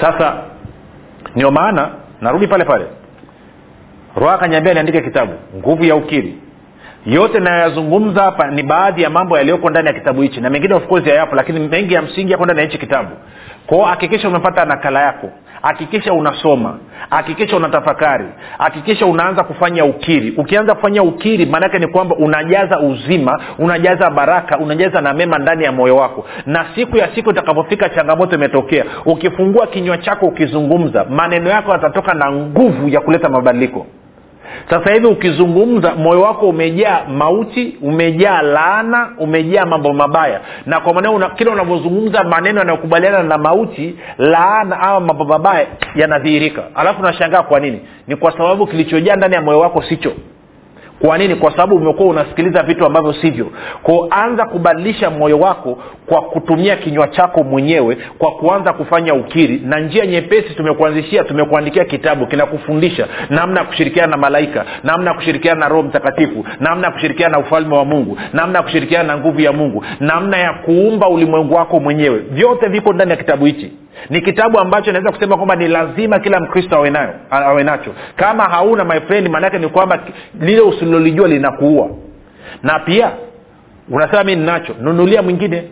Sasa 0.00 0.36
ndio 1.36 1.50
maana 1.50 1.90
narudi 2.20 2.46
pale 2.46 2.64
pale. 2.64 2.86
Roho 4.16 4.30
akanyambia 4.32 4.74
niandike 4.74 5.00
kitabu. 5.00 5.32
Nguvu 5.56 5.84
ya 5.84 5.96
ukiri 5.96 6.38
yote 7.06 7.40
nayoyazungumza 7.40 8.22
hapa 8.22 8.46
ni 8.50 8.62
baadhi 8.62 9.02
ya 9.02 9.10
mambo 9.10 9.36
yaliyoko 9.38 9.70
ndani 9.70 9.86
ya 9.88 9.94
kitabu 9.94 10.22
hichi. 10.22 10.40
Na 10.40 10.50
mengine 10.50 10.74
of 10.74 10.86
course 10.86 11.06
lakini 11.32 11.68
mengi 11.68 11.94
ya 11.94 12.02
msingi 12.02 12.32
yako 12.32 12.44
ndani 12.44 12.60
ya 12.60 12.66
hichi 12.66 12.78
kitabu. 12.78 13.10
Kwao 13.66 13.84
hakikisha 13.84 14.28
umepata 14.28 14.64
nakala 14.64 15.02
yako. 15.02 15.30
Hakikisha 15.62 16.12
unasoma. 16.12 16.78
Hakikisha 17.10 17.56
unatafakari. 17.56 18.24
Hakikisha 18.58 19.06
unaanza 19.06 19.44
kufanya 19.44 19.84
ukiri. 19.84 20.30
Ukianza 20.36 20.74
kufanya 20.74 21.02
ukiri 21.02 21.46
maanaake 21.46 21.78
ni 21.78 21.86
kwamba 21.86 22.16
unajaza 22.16 22.80
uzima 22.80 23.40
unajaza 23.58 24.10
baraka 24.10 24.58
unajaza 24.58 25.00
na 25.00 25.14
mema 25.14 25.38
ndani 25.38 25.64
ya 25.64 25.72
moyo 25.72 25.96
wako. 25.96 26.26
Na 26.46 26.66
siku 26.74 26.96
ya 26.96 27.08
siku 27.14 27.30
itakapofika 27.30 27.88
changamoto 27.88 28.36
imetokea. 28.36 28.84
Ukifungua 29.04 29.66
kinywa 29.66 29.98
chako 29.98 30.26
ukizungumza 30.26 31.04
maneno 31.04 31.50
yako 31.50 31.72
yatatoka 31.72 32.14
na 32.14 32.32
nguvu 32.32 32.88
ya 32.88 33.00
kuleta 33.00 33.28
mabadiliko 33.28 33.86
sasa 34.70 34.92
hivi 34.92 35.06
ukizungumza 35.06 35.94
moyo 35.94 36.20
wako 36.20 36.48
umejaa 36.48 37.04
mauti 37.08 37.76
umejaa 37.82 38.42
laana 38.42 39.08
umejaa 39.18 39.64
mambo 39.66 39.92
mabaya. 39.92 40.40
Na 40.66 40.80
kwa 40.80 40.94
maneno 40.94 41.14
una, 41.14 41.28
kila 41.30 41.52
unavyozungumza 41.52 42.24
maneno 42.24 42.58
yanayokubaliana 42.58 43.22
na 43.22 43.38
mauti 43.38 43.96
laana 44.18 44.80
ama 44.80 45.00
mambo 45.00 45.24
mabaya 45.24 45.66
yanadhihirika. 45.94 46.62
Alafu 46.74 47.02
nashangaa 47.02 47.42
kwa 47.42 47.60
nini? 47.60 47.80
Ni 48.06 48.16
kwa 48.16 48.32
sababu 48.32 48.66
kilichojaa 48.66 49.16
ndani 49.16 49.34
ya 49.34 49.42
moyo 49.42 49.60
wako 49.60 49.82
sicho 49.82 50.12
kwa 51.00 51.18
nini? 51.18 51.34
Kwa 51.34 51.50
sababu 51.50 51.76
umekuwa 51.76 52.08
unasikiliza 52.08 52.62
vitu 52.62 52.86
ambavyo 52.86 53.12
sivyo. 53.12 53.46
Ko 53.82 54.08
anza 54.10 54.44
kubadilisha 54.46 55.10
moyo 55.10 55.38
wako 55.38 55.78
kwa 56.06 56.22
kutumia 56.22 56.76
kinywa 56.76 57.08
chako 57.08 57.42
mwenyewe 57.42 57.98
kwa 58.18 58.30
kuanza 58.30 58.72
kufanya 58.72 59.14
ukiri. 59.14 59.60
Na 59.64 59.80
njia 59.80 60.06
nyepesi 60.06 60.54
tumekuanzishia 60.54 61.24
tumekuandikia 61.24 61.84
kitabu 61.84 62.26
kinakufundisha 62.26 63.06
namna 63.30 63.60
ya 63.60 63.66
kushirikiana 63.66 64.10
na 64.10 64.16
malaika 64.16 64.64
namna 64.84 65.10
ya 65.10 65.16
kushirikiana 65.16 65.60
na 65.60 65.68
roho 65.68 65.82
mtakatifu 65.82 66.44
namna 66.60 66.86
ya 66.86 66.92
kushirikiana 66.92 67.32
na 67.32 67.38
ufalme 67.44 67.76
wa 67.76 67.84
mungu 67.84 68.18
namna 68.32 68.58
ya 68.58 68.62
kushirikiana 68.62 69.04
na 69.14 69.16
nguvu 69.18 69.40
ya 69.40 69.52
mungu 69.52 69.84
namna 70.00 70.36
ya 70.36 70.52
kuumba 70.52 71.08
ulimwengu 71.08 71.54
wako 71.54 71.80
mwenyewe. 71.80 72.18
Vyote 72.30 72.68
viko 72.68 72.92
ndani 72.92 73.10
ya 73.10 73.16
kitabu 73.16 73.44
hichi 73.44 73.72
ni 74.10 74.20
kitabu 74.20 74.58
ambacho 74.60 74.92
naweza 74.92 75.12
kusema 75.12 75.36
kwamba 75.36 75.56
ni 75.56 75.68
lazima 75.68 76.18
kila 76.18 76.40
mkristo 76.40 76.76
awe 76.76 76.90
nayo 76.90 77.14
awe 77.30 77.64
nacho. 77.64 77.94
Kama 78.16 78.44
hauna 78.44 78.84
my 78.84 79.00
friend 79.00 79.28
maanaake 79.28 79.58
ni 79.58 79.68
kwamba 79.68 79.98
lile 80.40 80.60
usilolijua 80.60 81.28
linakuua. 81.28 81.88
Na 82.62 82.78
pia 82.78 83.10
unasema 83.90 84.24
mi 84.24 84.36
ninacho 84.36 84.74
nunulia 84.80 85.22
mwingine. 85.22 85.64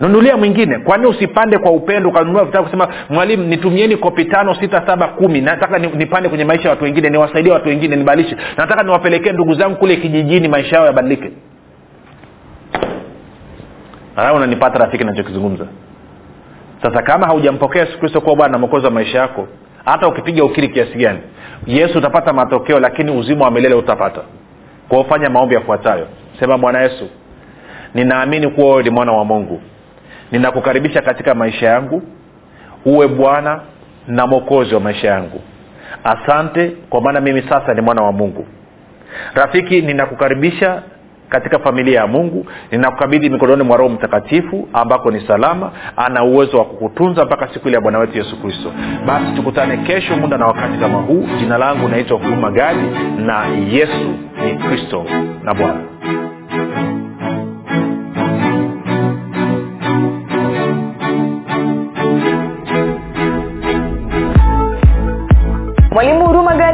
Nunulia 0.00 0.36
mwingine. 0.36 0.78
Kwani 0.78 1.06
usipande 1.06 1.58
kwa 1.58 1.70
upendo 1.70 2.08
ukanunua 2.08 2.44
vitabu 2.44 2.64
kusema 2.64 2.88
mwalimu 3.10 3.44
nitumieni 3.44 3.96
kopi 3.96 4.24
tano 4.24 4.54
sita 4.54 4.86
saba 4.86 5.08
kumi. 5.08 5.40
Nataka 5.40 5.78
nipande 5.78 6.28
kwenye 6.28 6.44
maisha 6.44 6.64
ya 6.64 6.70
watu 6.70 6.84
wengine 6.84 7.10
niwasaidie 7.10 7.52
watu 7.52 7.68
wengine 7.68 7.96
nibadilishe 7.96 8.36
nataka 8.56 8.82
niwapelekee 8.82 9.32
ndugu 9.32 9.54
zangu 9.54 9.76
kule 9.76 9.96
kijijini 9.96 10.48
maisha 10.48 10.76
yao 10.76 10.86
yabadilike. 10.86 11.30
Unanipata 14.36 14.78
rafiki 14.78 15.04
nachokizungumza 15.04 15.66
sasa 16.82 17.02
kama 17.02 17.26
haujampokea 17.26 17.82
yesu 17.84 17.98
kristo 17.98 18.20
kuwa 18.20 18.36
bwana 18.36 18.52
na 18.52 18.58
mwokozi 18.58 18.86
wa 18.86 18.92
maisha 18.92 19.18
yako 19.18 19.48
hata 19.84 20.08
ukipiga 20.08 20.44
ukiri 20.44 20.68
kiasi 20.68 20.94
gani 20.98 21.20
yesu 21.66 21.98
utapata 21.98 22.32
matokeo 22.32 22.80
lakini 22.80 23.10
uzima 23.10 23.44
wa 23.44 23.50
milele 23.50 23.74
utapata. 23.74 24.20
Kwao 24.88 25.04
fanya 25.04 25.30
maombi 25.30 25.54
yafuatayo. 25.54 26.06
Sema 26.40 26.58
bwana 26.58 26.82
yesu 26.82 27.08
ninaamini 27.94 28.48
kuwa 28.50 28.70
wewe 28.70 28.82
ni 28.82 28.90
mwana 28.90 29.12
wa 29.12 29.24
mungu. 29.24 29.62
Ninakukaribisha 30.32 31.02
katika 31.02 31.34
maisha 31.34 31.66
yangu 31.68 32.02
uwe 32.84 33.08
bwana 33.08 33.60
na 34.08 34.26
mwokozi 34.26 34.74
wa 34.74 34.80
maisha 34.80 35.08
yangu. 35.08 35.40
Asante 36.04 36.68
kwa 36.90 37.00
maana 37.00 37.20
mimi 37.20 37.42
sasa 37.42 37.74
ni 37.74 37.80
mwana 37.80 38.02
wa 38.02 38.12
mungu. 38.12 38.46
Rafiki 39.34 39.82
ninakukaribisha 39.82 40.82
katika 41.32 41.58
familia 41.58 42.00
ya 42.00 42.06
mungu 42.06 42.46
ninakukabidhi 42.70 43.30
mikononi 43.30 43.62
mwa 43.62 43.76
roho 43.76 43.90
mtakatifu 43.90 44.68
ambako 44.72 45.10
ni 45.10 45.20
salama 45.26 45.70
ana 45.96 46.24
uwezo 46.24 46.58
wa 46.58 46.64
kukutunza 46.64 47.24
mpaka 47.24 47.48
siku 47.54 47.68
ile 47.68 47.74
ya 47.74 47.80
bwana 47.80 47.98
wetu 47.98 48.18
yesu 48.18 48.42
kristo. 48.42 48.72
Basi 49.06 49.32
tukutane 49.36 49.76
kesho 49.76 50.16
muda 50.16 50.38
na 50.38 50.46
wakati 50.46 50.78
kama 50.78 50.98
huu. 50.98 51.24
Jina 51.38 51.58
langu 51.58 51.88
naitwa 51.88 52.18
huruma 52.18 52.50
gadi 52.50 52.86
na 53.18 53.46
yesu 53.70 54.14
ni 54.44 54.54
kristo 54.54 55.04
na 55.44 55.54
bwana 55.54 55.80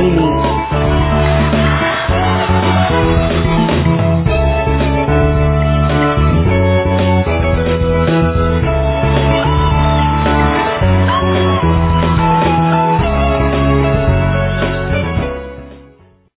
em 0.01 0.15
mim. 0.15 0.80